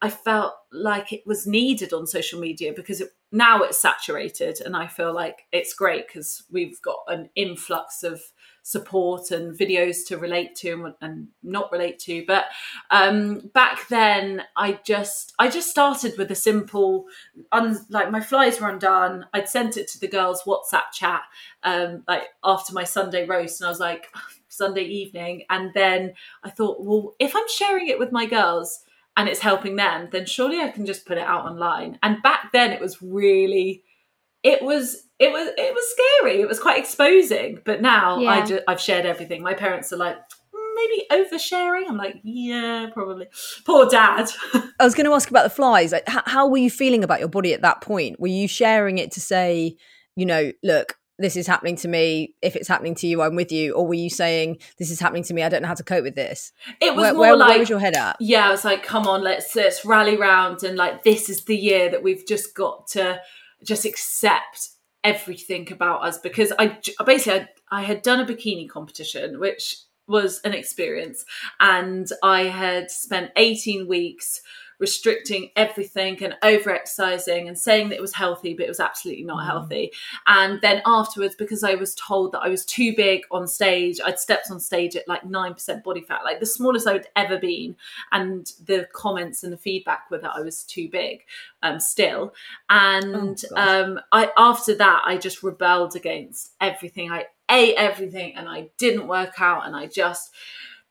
[0.00, 4.76] I felt like it was needed on social media because it, now it's saturated and
[4.76, 8.20] I feel like it's great because we've got an influx of
[8.62, 12.24] support and videos to relate to and, and not relate to.
[12.26, 12.44] But
[12.90, 17.06] um back then i just i just started with a simple
[17.50, 19.26] un, like my flies were undone.
[19.32, 21.22] I'd sent it to the girls whatsapp chat
[21.64, 24.08] um like after my sunday roast and i was like
[24.48, 25.44] sunday evening.
[25.50, 26.12] And then
[26.44, 28.84] i thought well if i'm sharing it with my girls
[29.18, 31.98] and it's helping them then surely i can just put it out online.
[32.02, 33.82] And back then it was really
[34.42, 36.40] it was it was it was scary.
[36.40, 37.60] It was quite exposing.
[37.64, 39.42] But now I just, I've shared everything.
[39.42, 41.88] My parents are like "Mm, maybe oversharing?
[41.88, 43.26] I'm like yeah probably.
[43.66, 44.30] Poor dad.
[44.78, 45.90] I was going to ask about the flies.
[45.90, 48.20] Like, h- how were you feeling about your body at that point?
[48.20, 49.76] Were you sharing it to say,
[50.14, 52.34] you know, look, this is happening to me.
[52.42, 53.72] If it's happening to you, I'm with you.
[53.74, 55.42] Or were you saying, this is happening to me.
[55.42, 56.52] I don't know how to cope with this?
[56.80, 58.16] it was Where, more where, like where was your head at?
[58.20, 61.56] yeah i was like come on let's let's rally round and like this is the
[61.56, 63.20] year that we've just got to
[63.64, 64.70] just accept
[65.04, 69.76] everything about us because I basically I, I had done a bikini competition which
[70.06, 71.24] was an experience
[71.60, 74.40] and i had spent 18 weeks
[74.78, 79.24] restricting everything and over exercising and saying that it was healthy but it was absolutely
[79.24, 79.90] not healthy.
[80.26, 84.18] And then afterwards because i was told that i was too big on stage i'd
[84.18, 87.76] stepped on stage at like 9% body fat like the smallest i'd ever been.
[88.12, 91.24] And the comments and the feedback were that i was too big
[91.62, 92.34] um still.
[92.70, 97.10] And Oh, um i after that i just rebelled against everything.
[97.10, 100.30] I ate everything and i didn't work out and i just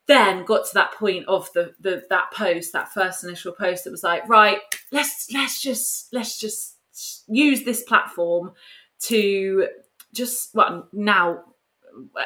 [0.07, 3.91] then got to that point of the, the that post that first initial post that
[3.91, 4.59] was like right
[4.91, 6.77] let's let's just let's just
[7.27, 8.51] use this platform
[8.99, 9.67] to
[10.13, 11.43] just well now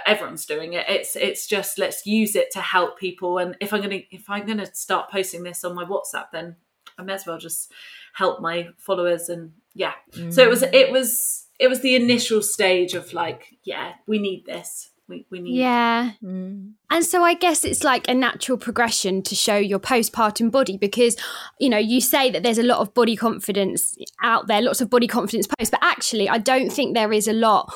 [0.06, 0.86] everyone's doing it.
[0.88, 3.38] It's it's just let's use it to help people.
[3.38, 6.56] And if i'm gonna if i'm gonna start posting this on my whatsapp then
[6.98, 7.72] i may as well just
[8.14, 9.30] help my followers.
[9.30, 9.94] And yeah.
[10.30, 10.92] So it was it mm.
[10.92, 15.60] was it was the initial stage of like yeah we need this we, we need
[15.60, 16.12] Yeah.
[16.24, 16.72] Mm.
[16.90, 21.16] And so I guess it's like a natural progression to show your postpartum body because,
[21.60, 24.90] you know, you say that there's a lot of body confidence out there, lots of
[24.90, 27.72] body confidence posts, but actually, I don't think there is a lot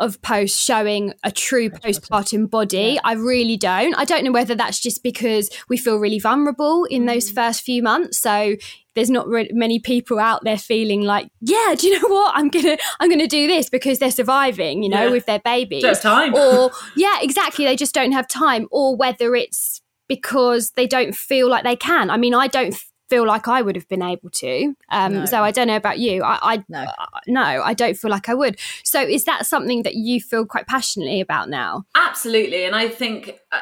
[0.00, 2.98] of posts showing a true postpartum body.
[3.04, 3.94] I really don't.
[3.94, 7.34] I don't know whether that's just because we feel really vulnerable in those mm.
[7.34, 8.18] first few months.
[8.18, 8.56] So
[8.96, 12.32] there's not many people out there feeling like, yeah, do you know what?
[12.34, 15.10] I'm gonna I'm gonna do this because they're surviving, you know, Yeah.
[15.10, 16.34] with their babies Don't time.
[16.34, 21.48] or yeah exactly they just don't have time or whether it's because they don't feel
[21.48, 22.74] like they can i mean i don't
[23.10, 24.74] feel like I would have been able to.
[24.88, 25.24] Um, No.
[25.26, 26.22] So I don't know about you.
[26.22, 26.78] I, I No.
[26.84, 28.58] uh, no, I don't feel like I would.
[28.84, 31.84] So is that something that you feel quite passionately about now?
[31.94, 32.64] Absolutely.
[32.64, 33.58] And I think uh,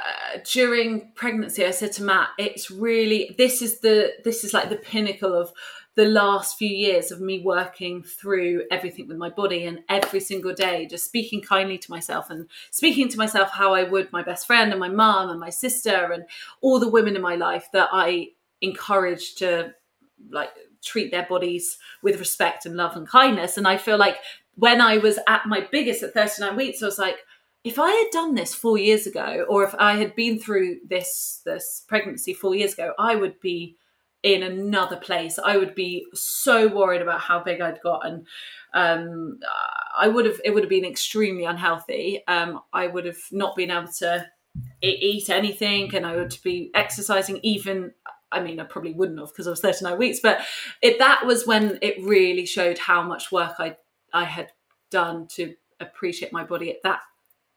[0.52, 4.76] during pregnancy, I said to Matt, it's really, this is the, this is like the
[4.76, 5.52] pinnacle of
[5.96, 10.54] the last few years of me working through everything with my body and every single
[10.54, 14.46] day, just speaking kindly to myself and speaking to myself how I would my best
[14.46, 16.22] friend and my mum and my sister and
[16.60, 18.28] all the women in my life that I
[18.60, 19.74] encourage to
[20.30, 20.50] like
[20.82, 23.56] treat their bodies with respect and love and kindness.
[23.56, 24.16] And I feel like
[24.54, 27.18] when I was at my biggest at 39 weeks, I was like,
[27.64, 31.42] if I had done this four years ago, or if I had been through this
[31.44, 33.76] this pregnancy four years ago, I would be
[34.22, 35.38] in another place.
[35.38, 38.26] I would be so worried about how big I'd got, and
[38.74, 39.38] um,
[39.96, 42.22] I would have it would have been extremely unhealthy.
[42.28, 44.26] Um, I would have not been able to
[44.80, 47.92] eat anything, and I would be exercising even.
[48.30, 50.40] I mean, I probably wouldn't have because I was 39 weeks, but
[50.82, 53.76] it that was when it really showed how much work I
[54.12, 54.52] I had
[54.90, 57.00] done to appreciate my body at that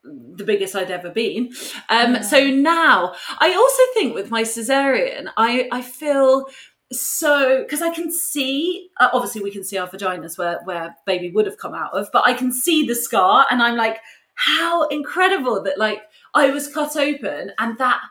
[0.04, 1.52] the biggest I'd ever been.
[1.90, 6.46] Um, So now I also think with my cesarean, I I feel
[6.92, 11.32] so because I can see uh, obviously we can see our vaginas where where baby
[11.32, 14.00] would have come out of, but I can see the scar, and I'm like,
[14.36, 16.02] how incredible that like
[16.34, 18.02] I was cut open and that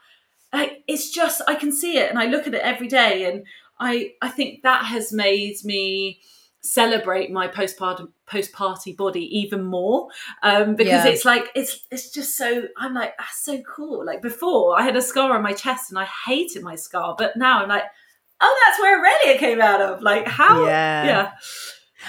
[0.52, 3.44] like it's just I can see it and I look at it every day and
[3.78, 6.20] I I think that has made me
[6.62, 10.08] celebrate my postpartum post party body even more
[10.42, 11.10] um because Yeah.
[11.12, 14.94] it's like it's it's just so i'm like that's so cool like before i had
[14.94, 17.84] a scar on my chest and i hated my scar but now i'm like
[18.42, 21.04] oh that's where aurelia came out of like how Yeah.
[21.06, 21.30] yeah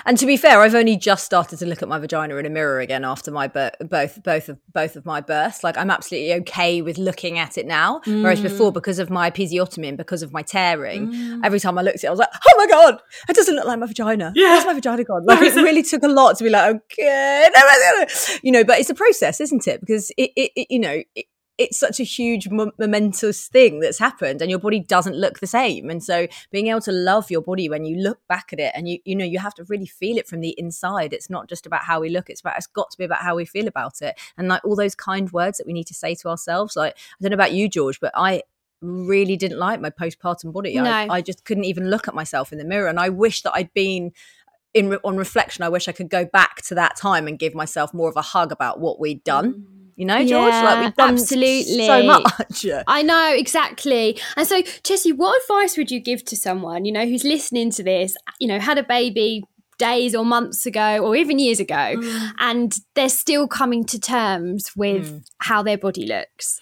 [0.05, 2.49] And to be fair, I've only just started to look at my vagina in a
[2.49, 5.63] mirror again after my bir- both both of both of my births.
[5.63, 8.43] Like I'm absolutely okay with looking at it now, whereas Mm.
[8.43, 12.03] before, because of my episiotomy and because of my tearing, every time I looked at
[12.05, 14.31] it, I was like, "Oh my god, it doesn't look like my vagina.
[14.35, 14.51] Yeah.
[14.51, 17.61] Where's my vagina gone?" Like it really took a lot to be like, "Okay, no,
[17.61, 18.05] no, no."
[18.43, 19.79] you know." But it's a process, isn't it?
[19.81, 21.01] Because it, it, it you know.
[21.15, 21.25] It,
[21.61, 25.47] it's such a huge mo- momentous thing that's happened and your body doesn't look the
[25.47, 25.89] same.
[25.89, 28.87] And so being able to love your body when you look back at it and
[28.89, 31.13] you you know you have to really feel it from the inside.
[31.13, 33.35] It's not just about how we look it's about it's got to be about how
[33.35, 34.19] we feel about it.
[34.37, 37.15] And like all those kind words that we need to say to ourselves like i
[37.21, 38.41] don't know about you george but i
[38.81, 40.77] really didn't like my postpartum body.
[40.79, 41.13] I, No.
[41.13, 43.73] I just couldn't even look at myself in the mirror and i wish that i'd
[43.73, 44.11] been
[44.73, 45.63] in on reflection.
[45.63, 48.21] I wish i could go back to that time and give myself more of a
[48.21, 49.80] hug about what we'd done mm.
[49.95, 51.85] You know george like we've done absolutely.
[51.85, 54.19] so much I know exactly.
[54.37, 57.83] And so, Chessie, what advice would you give to someone, you know, who's listening to
[57.83, 59.43] this, you know, had a baby
[59.77, 62.31] days or months ago or even years ago, Mm.
[62.39, 65.23] and they're still coming to terms with Mm.
[65.39, 66.59] how their body looks?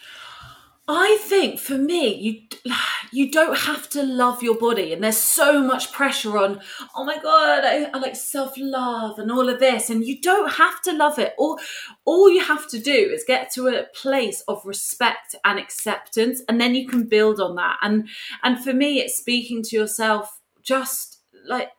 [0.92, 2.74] I think for me, you
[3.12, 6.62] you don't have to love your body, and there's so much pressure on.
[6.96, 10.52] Oh my god, I, I like self love and all of this, and you don't
[10.54, 11.36] have to love it.
[11.38, 11.60] All
[12.06, 16.60] all you have to do is get to a place of respect and acceptance, and
[16.60, 17.78] then you can build on that.
[17.84, 18.10] And
[18.42, 21.70] and for me, it's speaking to yourself, just like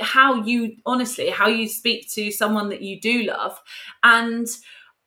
[0.00, 3.60] how you honestly how you speak to someone that you do love,
[4.04, 4.46] and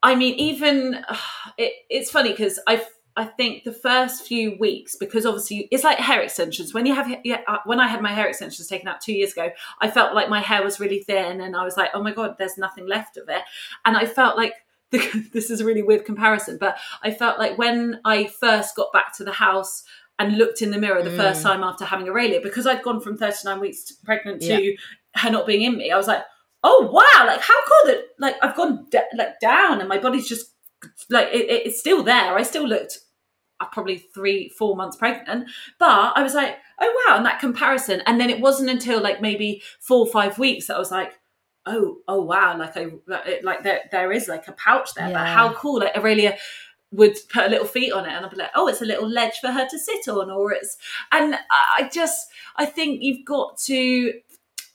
[0.03, 1.03] I mean, even
[1.57, 2.83] it, it's funny because I
[3.17, 6.73] I think the first few weeks because obviously it's like hair extensions.
[6.73, 9.33] When you have yeah, uh, when I had my hair extensions taken out two years
[9.33, 9.49] ago,
[9.81, 12.35] I felt like my hair was really thin, and I was like, oh my god,
[12.37, 13.41] there's nothing left of it,
[13.85, 14.53] and I felt like.
[15.33, 19.11] This is a really weird comparison, but I felt like when I first got back
[19.17, 19.83] to the house
[20.17, 23.17] and looked in the mirror the first time after having Aurelia, because I'd gone from
[23.17, 24.47] 39 weeks pregnant to
[25.15, 26.23] her not being in me, I was like,
[26.63, 30.27] oh wow like how cool that like i've gone d- like down and my body's
[30.27, 30.53] just
[31.09, 32.97] like it, it- it's still there i still looked
[33.65, 35.49] probably three four months pregnant.
[35.79, 38.01] But i was like oh wow and that comparison.
[38.05, 41.13] And then it wasn't until like maybe four or five weeks that i was like
[41.65, 42.87] oh oh wow like i
[43.43, 45.11] like there, there is like a pouch there.
[45.11, 46.37] But how cool like aurelia
[46.91, 49.09] would put a little feet on it and I'd be like, oh, it's a little
[49.09, 50.77] ledge for her to sit on, or it's
[51.11, 54.13] and I just I think you've got to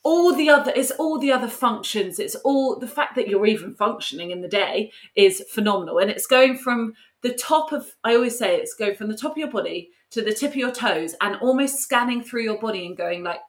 [0.05, 2.19] all the other it's all the other functions.
[2.19, 5.99] It's all the fact that you're even functioning in the day is phenomenal.
[5.99, 9.33] And it's going from the top of i always say it's going from the top
[9.33, 12.87] of your body to the tip of your toes and almost scanning through your body
[12.87, 13.41] and going like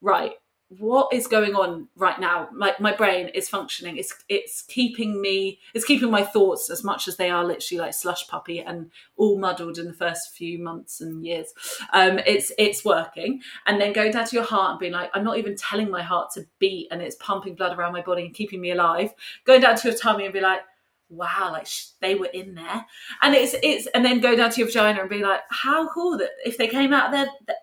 [0.00, 0.32] right
[0.68, 2.48] what is going on right now?
[2.52, 3.98] Like my brain is functioning.
[3.98, 7.94] It's it's keeping me it's keeping my thoughts as much as they are literally like
[7.94, 11.52] slush puppy and all muddled in the first few months and years.
[11.92, 13.42] Um it's it's working.
[13.66, 16.02] And then going down to your heart and being like i'm not even telling my
[16.02, 19.12] heart to beat and it's pumping blood around my body and keeping me alive.
[19.44, 20.62] Going down to your tummy and be like
[21.08, 22.86] wow like sh- they were in there.
[23.22, 26.18] And it's it's and then go down to your vagina and be like how cool
[26.18, 27.56] that if they came out there that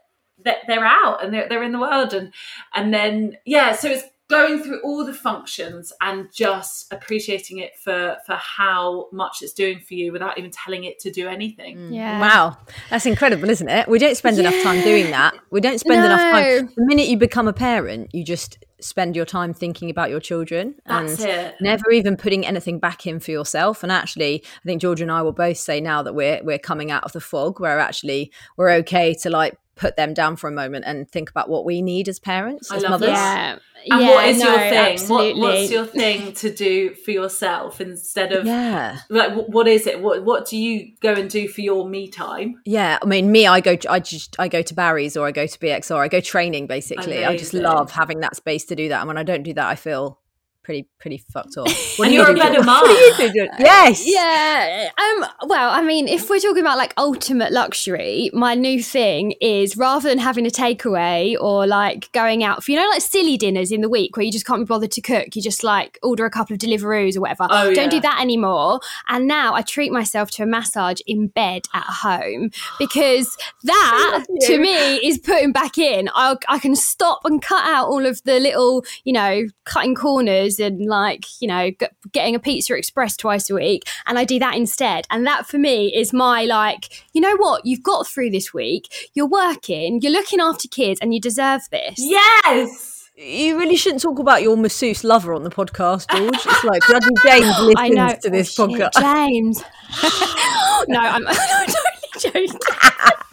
[0.44, 2.14] they're, they're out and they're, they're in the world.
[2.14, 2.34] And
[2.74, 4.04] and then yeah so it's
[4.34, 9.80] going through all the functions and just appreciating it for for how much it's doing
[9.80, 11.94] for you without even telling it to do anything mm.
[11.94, 12.20] Yeah.
[12.20, 12.58] Wow,
[12.90, 13.88] that's incredible, isn't it?
[13.88, 15.36] We don't spend enough time doing that.
[15.52, 16.72] We don't spend enough time.
[16.76, 20.76] The minute you become a parent, you just spend your time thinking about your children
[20.86, 21.56] That's and it.
[21.62, 23.84] never even putting anything back in for yourself.
[23.84, 26.92] And actually, I think George and I will both say now that we're we're coming
[26.92, 30.52] out of the fog, where actually we're okay to like put them down for a
[30.52, 33.10] moment and think about what we need as parents, I as love mothers.
[33.10, 33.60] that.
[33.86, 33.96] Yeah.
[33.96, 35.42] and yeah, what is no, your thing what, Absolutely.
[35.42, 39.00] what's your thing to do for yourself instead of Yeah.
[39.10, 42.08] like wh- what is it what what do you go and do for your me
[42.08, 45.32] time Yeah, I mean, me, I go, I just, I go to Barry's or I
[45.32, 47.26] go to BXR, I go training basically.
[47.26, 49.66] I just love having that space to do that, and when I don't do that,
[49.68, 50.20] I feel
[50.64, 51.68] pretty, pretty fucked off.
[51.98, 52.66] What And do you you're a do, better George?
[52.66, 52.82] mum.
[52.82, 53.40] What do you do?
[53.40, 53.60] George?
[53.60, 54.04] Yes.
[54.06, 54.90] Yeah.
[54.98, 55.26] Um.
[55.48, 60.10] Well, I mean, if we're talking about like ultimate luxury, my new thing is rather
[60.10, 63.82] than having a takeaway or like going out for you know like silly dinners in
[63.82, 66.32] the week where you just can't be bothered to cook, you just like order a
[66.32, 67.48] couple of Deliveroos or whatever.
[67.50, 68.80] Oh, Don't do that anymore.
[69.08, 72.50] And now I treat myself to a massage in bed at home
[72.80, 76.10] because that to me is putting back in.
[76.16, 80.53] I I can stop and cut out all of the little you know cutting corners
[80.60, 84.40] and like you know g- getting a pizza express twice a week and i do
[84.40, 85.06] that instead.
[85.10, 87.66] And that for me is my like you know what?
[87.66, 91.96] You've got through this week you're working you're looking after kids and you deserve this.
[91.98, 93.10] Yes!
[93.16, 96.34] You really shouldn't talk about your masseuse lover on the podcast, George.
[96.34, 98.16] It's like bloody James listens i know.
[98.24, 99.00] to this Oh, podcast.
[99.00, 99.64] james.
[100.88, 102.60] No i'm, I'm totally joking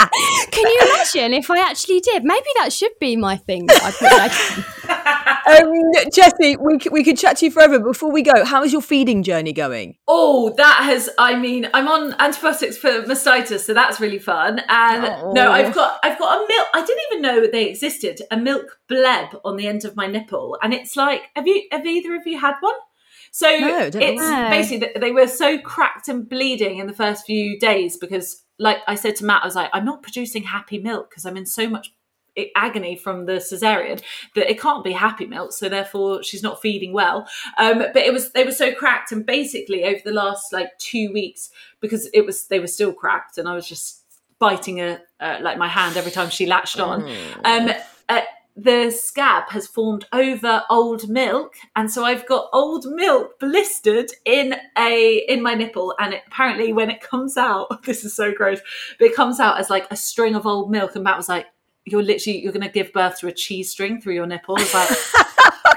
[0.50, 3.90] can you imagine if i actually did maybe that should be my thing that I
[3.90, 4.66] put
[5.50, 5.72] Um,
[6.14, 7.78] Chessie, we we could chat to you forever.
[7.80, 9.96] Before we go, how is your feeding journey going?
[10.06, 11.08] Oh, that has.
[11.18, 14.60] I mean, I'm on antibiotics for mastitis, so that's really fun.
[14.68, 15.02] And
[15.34, 15.52] no, Oh.
[15.52, 16.66] I've got I've got a milk.
[16.74, 18.20] I didn't even know they existed.
[18.30, 21.86] A milk bleb on the end of my nipple, and it's like, have you have
[21.86, 22.74] either of you had one?
[23.32, 24.48] So No, it's know.
[24.50, 28.94] basically they were so cracked and bleeding in the first few days because, like I
[28.94, 31.68] said to Matt, I was like, I'm not producing happy milk because I'm in so
[31.68, 31.92] much
[32.54, 34.00] agony from the cesarean
[34.34, 37.28] that it can't be happy milk so therefore she's not feeding well.
[37.58, 41.12] Um but it was they were so cracked and basically over the last like two
[41.12, 41.50] weeks
[41.80, 44.04] because it was they were still cracked and i was just
[44.38, 47.02] biting a uh, like my hand every time she latched on.
[47.44, 47.70] Um
[48.08, 48.22] uh,
[48.56, 54.54] the scab has formed over old milk and so i've got old milk blistered in
[54.76, 58.60] a in my nipple and it, apparently when it comes out this is so gross
[58.98, 61.46] but it comes out as like a string of old milk and matt was like
[61.86, 64.56] you're literally you're going to give birth to a cheese string through your nipple.
[64.56, 64.88] I was like
[65.66, 65.74] oh,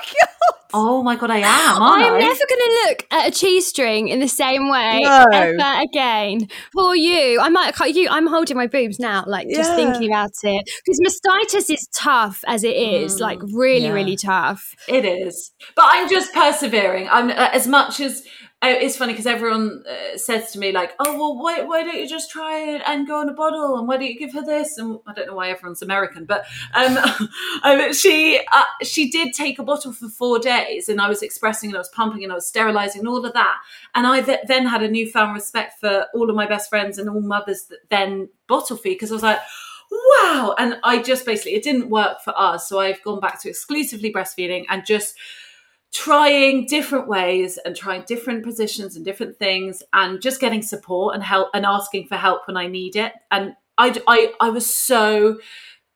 [0.74, 2.18] oh my god i am I'm I?
[2.20, 2.20] never
[2.50, 5.26] going to look at a cheese string in the same way No.
[5.34, 6.48] ever again.
[6.74, 7.40] Poor you.
[7.40, 8.08] I might cut you.
[8.10, 9.76] I'm holding my boobs now, like just Yeah.
[9.76, 13.94] thinking about it because mastitis is tough as it is, like really, Yeah.
[13.94, 14.76] really tough.
[14.88, 17.08] It is, but I'm just persevering.
[17.10, 18.24] I'm uh, as much as
[18.70, 22.08] it's funny because everyone uh, says to me like, "Oh well, why why don't you
[22.08, 23.78] just try it and go on a bottle?
[23.78, 26.46] And why don't you give her this?" And I don't know why everyone's American, but
[26.74, 26.98] um,
[27.64, 31.70] um she uh, she did take a bottle for four days, and I was expressing
[31.70, 33.58] and I was pumping and I was sterilizing and all of that,
[33.96, 37.10] and I th- then had a newfound respect for all of my best friends and
[37.10, 39.40] all mothers that then bottle feed because I was like
[39.92, 43.48] wow and i just basically it didn't work for us so i've gone back to
[43.48, 45.16] exclusively breastfeeding and just
[45.94, 51.24] trying different ways and trying different positions and different things and just getting support and
[51.24, 55.40] help and asking for help when i need it and i i, I was so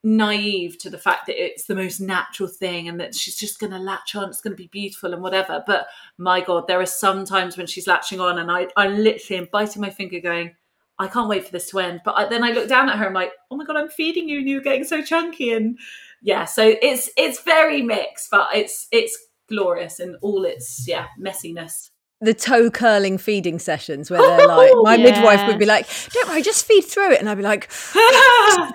[0.03, 3.71] naive to the fact that it's the most natural thing and that she's just going
[3.71, 5.87] to latch on it's going to be beautiful and whatever but
[6.17, 9.49] my god there are some times when she's latching on and i i literally am
[9.51, 10.55] biting my finger going
[10.99, 12.01] I can't wait for this to end.
[12.03, 13.05] But I, then I look down at her.
[13.05, 15.51] I'm like, oh my god, I'm feeding you, and you're getting so chunky.
[15.51, 15.77] And
[16.21, 19.15] yeah, so it's it's very mixed, but it's it's
[19.47, 21.89] glorious in all its yeah messiness.
[22.19, 25.03] The toe curling feeding sessions where they're like, oh, my Yeah.
[25.03, 27.69] midwife would be like, "Don't worry, just feed through it," and I'd be like,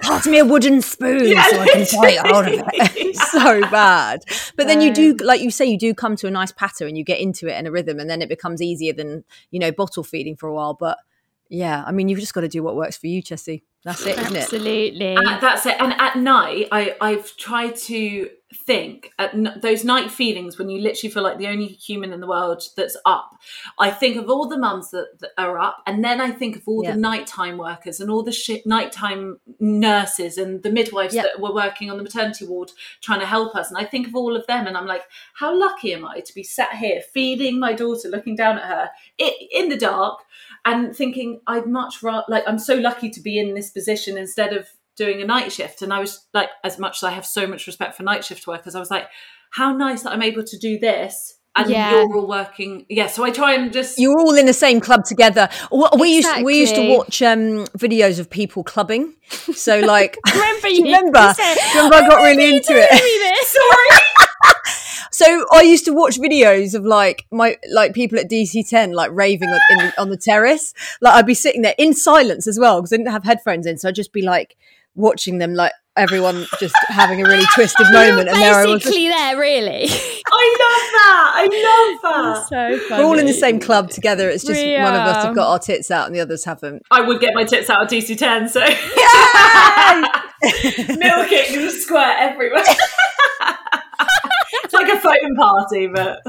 [0.02, 3.60] "Pass me a wooden spoon Yeah, so I can bite hold of it." It's so
[3.70, 4.20] bad.
[4.56, 6.86] But then you do, um, like you say, you do come to a nice patter
[6.86, 9.58] and you get into it in a rhythm, and then it becomes easier than you
[9.58, 10.74] know bottle feeding for a while.
[10.74, 10.98] But
[11.48, 13.62] yeah, I mean, you've just got to do what works for you, Chessie.
[13.84, 14.42] That's it, isn't it?
[14.44, 15.16] Absolutely.
[15.16, 15.74] And that's it.
[15.80, 20.80] And at night, I I've tried to think at n- those night feelings when you
[20.80, 23.30] literally feel like the only human in the world that's up.
[23.78, 26.62] I think of all the mums that, that are up, and then I think of
[26.66, 26.92] all Yeah.
[26.92, 31.22] the nighttime workers and all the shit nighttime nurses and the midwives Yeah.
[31.22, 33.70] that were working on the maternity ward trying to help us.
[33.70, 35.02] And I think of all of them, and I'm like,
[35.34, 38.90] how lucky am I to be sat here feeding my daughter, looking down at her
[39.20, 40.20] i in the dark,
[40.64, 44.52] and thinking I'd much rather like I'm so lucky to be in this position instead
[44.52, 45.82] of doing a night shift.
[45.82, 48.46] And I was like, as much as I have so much respect for night shift
[48.46, 49.06] workers, I was like,
[49.50, 51.38] how nice that I'm able to do this.
[51.54, 51.90] And Yeah.
[51.90, 52.86] you're all working.
[52.88, 53.08] Yeah.
[53.08, 53.98] So I try and just.
[53.98, 55.50] You're all in the same club together.
[55.70, 59.14] W- We used we used to watch um, videos of people clubbing.
[59.54, 60.76] So like, Remember you?
[60.76, 61.20] you remember?
[61.20, 62.90] you said, Remember I got really into it.
[62.90, 63.56] me this?
[65.12, 69.50] so I used to watch videos of like my like people at DC10 like raving
[69.50, 70.72] on, in the, on the terrace.
[71.02, 73.76] Like I'd be sitting there in silence as well because I didn't have headphones in,
[73.76, 74.56] so I'd just be like
[74.94, 78.82] watching them like everyone just having a really twisted moment, and there I was.
[78.82, 79.84] Just, Basically, there really.
[79.88, 81.32] I love that.
[81.34, 82.46] I love that.
[82.48, 83.02] so funny.
[83.02, 84.28] we're all in the same club together.
[84.28, 86.82] It's just We one of us have got our tits out and the others haven't.
[86.90, 88.60] I would get my tits out of DC10, so.
[90.96, 92.64] Milking and squirt everywhere.
[94.94, 96.20] it's like a foam party, but.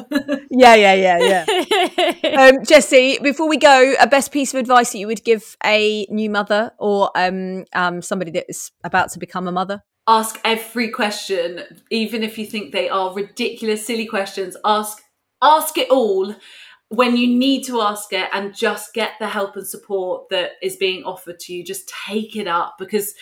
[0.49, 1.45] Yeah, yeah, yeah, yeah.
[2.39, 6.05] um, Chessie, before we go, a best piece of advice that you would give a
[6.09, 9.83] new mother or um, um, somebody that is about to become a mother?
[10.07, 15.01] ask every question even if you think they are ridiculous silly questions ask
[15.41, 16.35] ask it all
[16.89, 20.75] when you need to ask it and just get the help and support that is
[20.75, 23.13] being offered to you just take it up because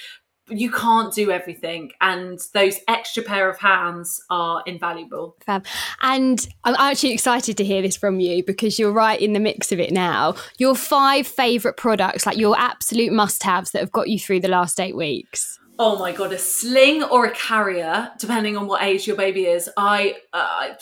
[0.52, 5.66] you can't do everything and those extra pair of hands are invaluable Fab.
[6.02, 9.72] And I'm actually excited to hear this from you because you're right in the mix
[9.72, 10.36] of it now.
[10.58, 14.48] Your five favourite products, like your absolute must haves that have got you through the
[14.48, 15.60] last eight weeks.
[15.80, 19.70] Oh my god, a sling or a carrier, depending on what age your baby is.
[19.78, 20.74] I, uh,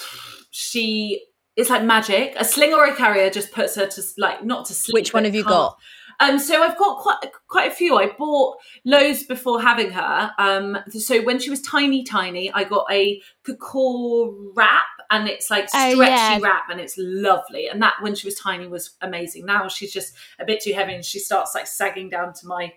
[0.52, 1.24] she,
[1.56, 2.34] it's like magic.
[2.38, 4.94] A sling or a carrier just puts her to like not to sleep.
[4.94, 5.52] Which one have you calm.
[5.52, 5.78] got?
[6.20, 7.98] Um, so I've got quite quite a few.
[7.98, 10.32] I bought loads before having her.
[10.38, 15.70] Um, so when she was tiny, tiny, I got a Kakor wrap, and it's like
[15.74, 16.40] Oh, stretchy yeah.
[16.42, 17.68] wrap, and it's lovely.
[17.68, 19.46] And that when she was tiny was amazing.
[19.46, 22.74] Now she's just a bit too heavy, and she starts like sagging down to my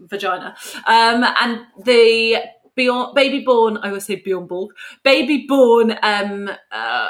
[0.00, 0.56] vagina.
[0.86, 2.38] Um, and the
[2.74, 4.68] beyond baby born, I always say beyond born,
[5.04, 7.08] BabyBjörn um, uh,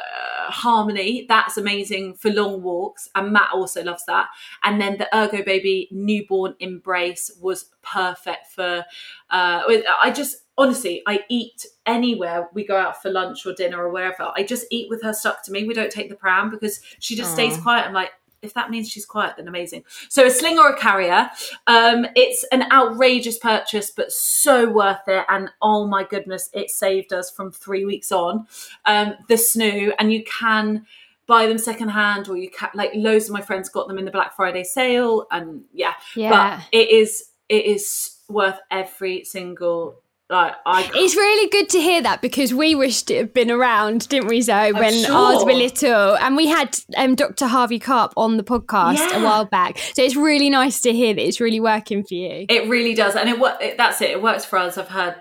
[0.51, 1.27] harmony.
[1.29, 4.29] That's amazing for long walks, and Matt also loves that.
[4.65, 8.85] And then the Ergo Baby newborn embrace was perfect for.
[9.31, 9.63] Uh,
[10.03, 14.33] I just honestly, I eat anywhere we go out for lunch or dinner or wherever.
[14.37, 15.67] I just eat with her stuck to me.
[15.67, 17.87] We don't take the pram because she just stays quiet.
[17.87, 18.11] I'm like.
[18.43, 19.85] If that means she's quiet, then amazing.
[20.09, 21.29] So a sling or a carrier.
[21.67, 25.25] Um, it's an outrageous purchase, but so worth it.
[25.29, 28.47] And oh my goodness, it saved us from three weeks on.
[28.85, 30.87] Um, the snoo, and you can
[31.27, 34.11] buy them secondhand, or you can like loads of my friends got them in the
[34.11, 36.31] Black Friday sale, and yeah, Yeah.
[36.31, 40.91] but it is it is worth every single like I.
[40.95, 44.41] It's really good to hear that because we wished it had been around, didn't we,
[44.41, 45.15] Zoe, when sure.
[45.15, 46.17] ours were little?
[46.19, 47.47] And we had um, Dr.
[47.47, 49.79] Harvey Karp on the podcast a while back.
[49.79, 52.47] So it's really nice to hear that it's really working for you.
[52.49, 54.11] It really does, and it, it that's it.
[54.11, 54.77] It works for us.
[54.77, 55.17] I've heard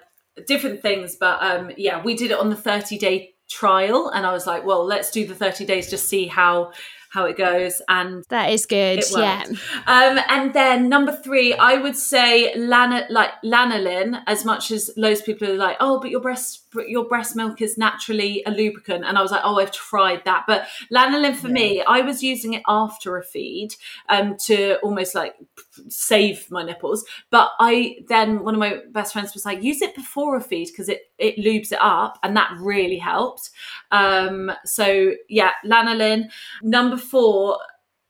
[0.45, 4.33] different things, but um, yeah, we did it on the thirty day trial, and I
[4.33, 6.73] was like, well, let's do the thirty days, just see how
[7.18, 9.03] how it goes, and That is good.
[9.09, 9.43] Yeah.
[9.88, 14.22] Um, and then number three, I would say lana like lanolin.
[14.28, 17.59] As much as loads of people are like, oh, but your breast your breast milk
[17.61, 21.47] is naturally a lubricant, and I was like, oh, I've tried that, but lanolin for
[21.47, 23.74] me, I was using it after a feed
[24.09, 25.36] um, to almost like
[25.89, 27.03] save my nipples.
[27.32, 30.68] But I then one of my best friends was like, use it before a feed
[30.68, 33.49] because it it lubes it up, and that really helped.
[33.91, 36.26] Um, so yeah, lanolin.
[36.61, 37.57] Number four,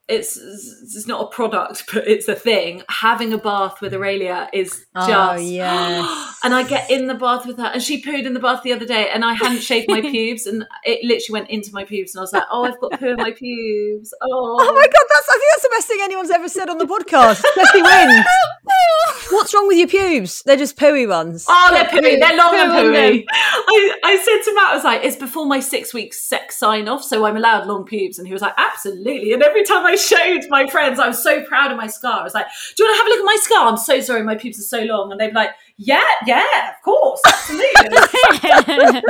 [0.09, 2.81] it's it's not a product, but it's a thing.
[2.89, 6.39] Having a bath with Aurelia is Oh, just yes.
[6.43, 8.71] and I get in the bath with her, and she pooed in the bath the
[8.73, 12.15] other day, and I hadn't shaved my pubes, and it literally went into my pubes,
[12.15, 15.05] and I was like, "Oh, I've got poo in my pubes." Oh, Oh my god,
[15.13, 17.43] that's I think that's the best thing anyone's ever said on the podcast.
[17.43, 18.25] Especially when.
[19.29, 20.41] What's wrong with your pubes?
[20.45, 21.45] They're just pooey ones.
[21.49, 22.19] Oh, they're pooey.
[22.19, 23.25] They're long and Poo on pooey.
[23.29, 26.87] I, I said to Matt, I was like, it's before my six weeks sex sign
[26.87, 28.17] off, so I'm allowed long pubes.
[28.19, 29.33] And he was like, absolutely.
[29.33, 32.21] And every time I showed my friends, I was so proud of my scar.
[32.21, 33.67] I was like, do you want to have a look at my scar?
[33.67, 35.11] I'm so sorry, my pubes are so long.
[35.11, 37.73] And they'd be like, yeah, yeah, of course, absolutely.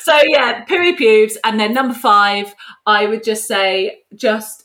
[0.00, 1.38] so yeah, pooey pubes.
[1.44, 2.54] And then number five,
[2.86, 4.64] I would just say, just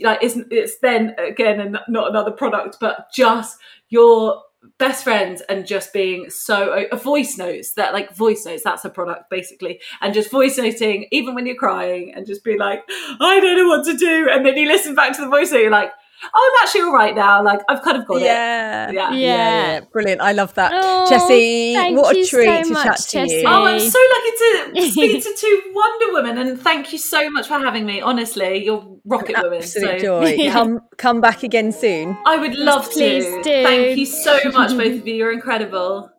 [0.00, 3.58] like it's it's then again and not another product, but just
[3.88, 4.42] your
[4.78, 8.90] best friends and just being so uh, voice notes that like voice notes that's a
[8.90, 9.80] product basically.
[10.00, 12.82] And just voice noting even when you're crying and just be like
[13.20, 14.28] i don't know what to do.
[14.30, 15.92] And then you listen back to the voice note you're like
[16.22, 17.42] I'm actually all right now.
[17.42, 18.88] Like I've kind of got yeah.
[18.88, 18.94] it.
[18.94, 19.12] Yeah.
[19.12, 20.20] yeah, yeah, brilliant.
[20.20, 21.94] I love that, Oh, Chessie.
[21.96, 23.42] What a treat so to much, chat to Chessie.
[23.42, 23.48] you.
[23.48, 27.46] Oh, I'm so lucky to speak to two Wonder Women, and thank you so much
[27.48, 28.00] for having me.
[28.00, 29.58] Honestly, you're rocket women.
[29.58, 30.50] Absolute So joy.
[30.50, 32.16] Come, come back again soon.
[32.26, 33.42] I would love Please to.
[33.42, 33.62] do.
[33.62, 35.14] Thank you so much, both of you.
[35.14, 36.10] You're incredible.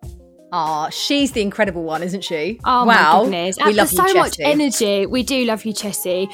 [0.54, 2.60] Ah, she's the incredible one, isn't she?
[2.66, 2.86] Oh wow.
[2.86, 3.58] my goodness.
[3.64, 5.06] We love you, so much energy.
[5.06, 6.28] We do love you, Chessie.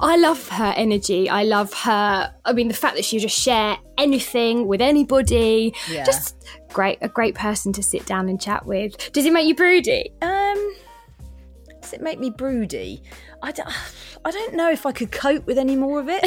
[0.00, 1.28] I love her energy.
[1.28, 2.34] I love her.
[2.44, 5.74] I mean, the fact that she'll just share anything with anybody.
[5.88, 6.04] Yeah.
[6.04, 9.12] Just great, a great person to sit down and chat with.
[9.12, 10.10] Does it make you broody?
[10.20, 10.74] Um,
[11.80, 13.02] does it make me broody?
[13.42, 13.68] I don't,
[14.24, 16.24] I don't know if I could cope with any more of it.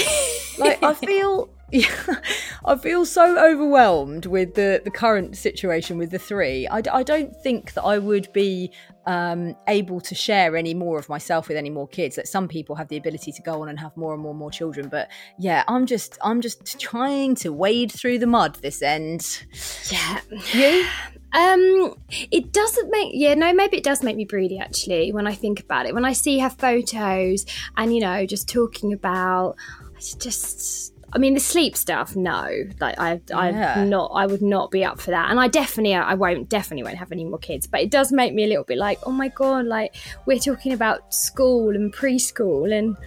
[0.57, 2.21] like I feel, yeah,
[2.65, 6.67] I feel so overwhelmed with the the current situation with the three.
[6.67, 8.71] I, d- I don't think that I would be
[9.07, 12.15] um, able to share any more of myself with any more kids.
[12.15, 14.39] That some people have the ability to go on and have more and more and
[14.39, 15.09] more children, but
[15.39, 19.43] yeah, I'm just I'm just trying to wade through the mud this end.
[19.89, 20.21] Yeah.
[20.53, 20.85] You?
[21.33, 25.33] Um, it doesn't make yeah no maybe it does make me broody actually when I
[25.33, 29.55] think about it when I see her photos and you know just talking about
[29.95, 32.49] it's just I mean the sleep stuff no.
[32.79, 33.83] Like I Yeah.
[33.85, 35.29] Not I would not be up for that.
[35.29, 37.67] And I definitely uh, I won't definitely won't have any more kids.
[37.67, 39.95] But it does make me a little bit like oh my god like
[40.25, 42.97] we're talking about school and preschool and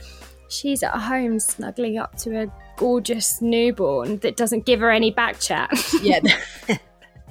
[0.49, 5.41] she's at home snuggling up to a gorgeous newborn that doesn't give her any back
[5.41, 5.71] chat.
[6.03, 6.21] Yeah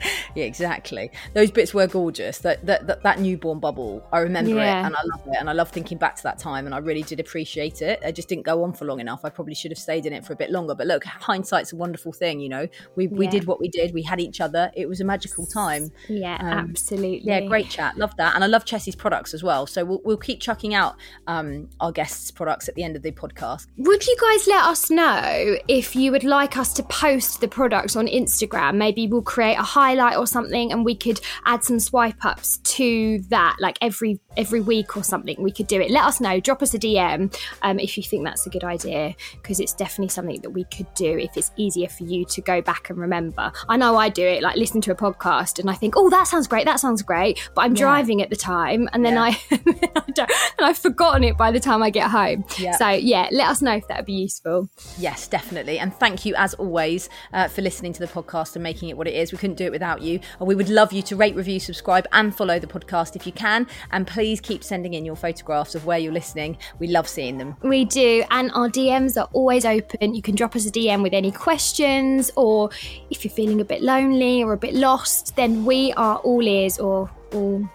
[0.35, 1.11] yeah exactly.
[1.33, 2.39] Those bits were gorgeous.
[2.39, 4.81] That that, that, that newborn bubble i remember Yeah.
[4.81, 6.77] it and i love it and i love thinking back to that time and i
[6.79, 7.99] really did appreciate it.
[8.05, 9.21] I just didn't go on for long enough.
[9.23, 11.75] I probably should have stayed in it for a bit longer but look hindsight's a
[11.75, 12.67] wonderful thing you know?
[12.95, 13.31] We, we Yeah.
[13.31, 13.93] did what we did.
[13.93, 14.71] We had each other.
[14.75, 15.91] It was a magical time.
[16.09, 17.21] Yeah Um, absolutely.
[17.23, 17.97] yeah great chat.
[17.97, 18.35] Love that.
[18.35, 19.65] And i love chessie's products as well.
[19.67, 20.95] So we'll, we'll keep chucking out
[21.27, 23.67] um, our guests products at the end of the podcast.
[23.77, 27.95] Would you guys let us know if you would like us to post the products
[27.95, 28.75] on Instagram?
[28.75, 33.19] Maybe we'll create a highlight or something and we could add some swipe ups to
[33.29, 35.35] that like every every week or something.
[35.41, 35.91] We could do it.
[35.91, 36.39] Let us know.
[36.39, 40.09] Drop us a DM um, if you think that's a good idea because it's definitely
[40.09, 43.51] something that we could do if it's easier for you to go back and remember.
[43.69, 46.27] I know I do it like listen to a podcast and I think, "Oh, that
[46.27, 46.65] sounds great.
[46.65, 49.23] That sounds great." But I'm driving at the time and then Yeah.
[49.23, 49.39] I,
[49.95, 52.45] I don't, and I've forgotten it by the time I get home.
[52.57, 52.77] Yeah.
[52.77, 54.69] So yeah, let us know if that would be useful.
[54.97, 55.79] Yes, definitely.
[55.79, 59.07] And thank you, as always, uh, for listening to the podcast and making it what
[59.07, 59.31] it is.
[59.31, 60.19] We couldn't do it without you.
[60.39, 63.31] And we would love you to rate, review, subscribe, and follow the podcast if you
[63.31, 63.67] can.
[63.91, 66.57] And please keep sending in your photographs of where you're listening.
[66.79, 67.55] We love seeing them.
[67.61, 70.15] We do, and our DMs are always open.
[70.15, 72.69] You can drop us a DM with any questions, or
[73.09, 76.79] if you're feeling a bit lonely or a bit lost, then we are all ears
[76.79, 77.69] or all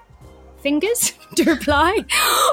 [0.61, 2.05] fingers to reply.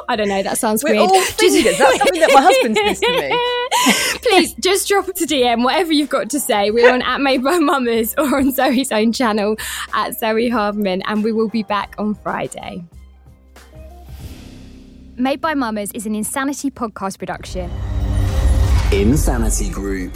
[0.07, 1.09] I don't know, that sounds We're weird.
[1.09, 1.77] all fingers.
[1.77, 4.19] That's something that my husband says to me.
[4.29, 6.71] Please just drop us a DM, whatever you've got to say.
[6.71, 9.57] We're on at Made by Mamas or on Zoe's own channel
[9.93, 12.85] at Zoe Hardman, and we will be back on Friday.
[15.19, 17.71] Made by Mamas is an Insanity podcast production.
[18.91, 20.15] Insanity Group.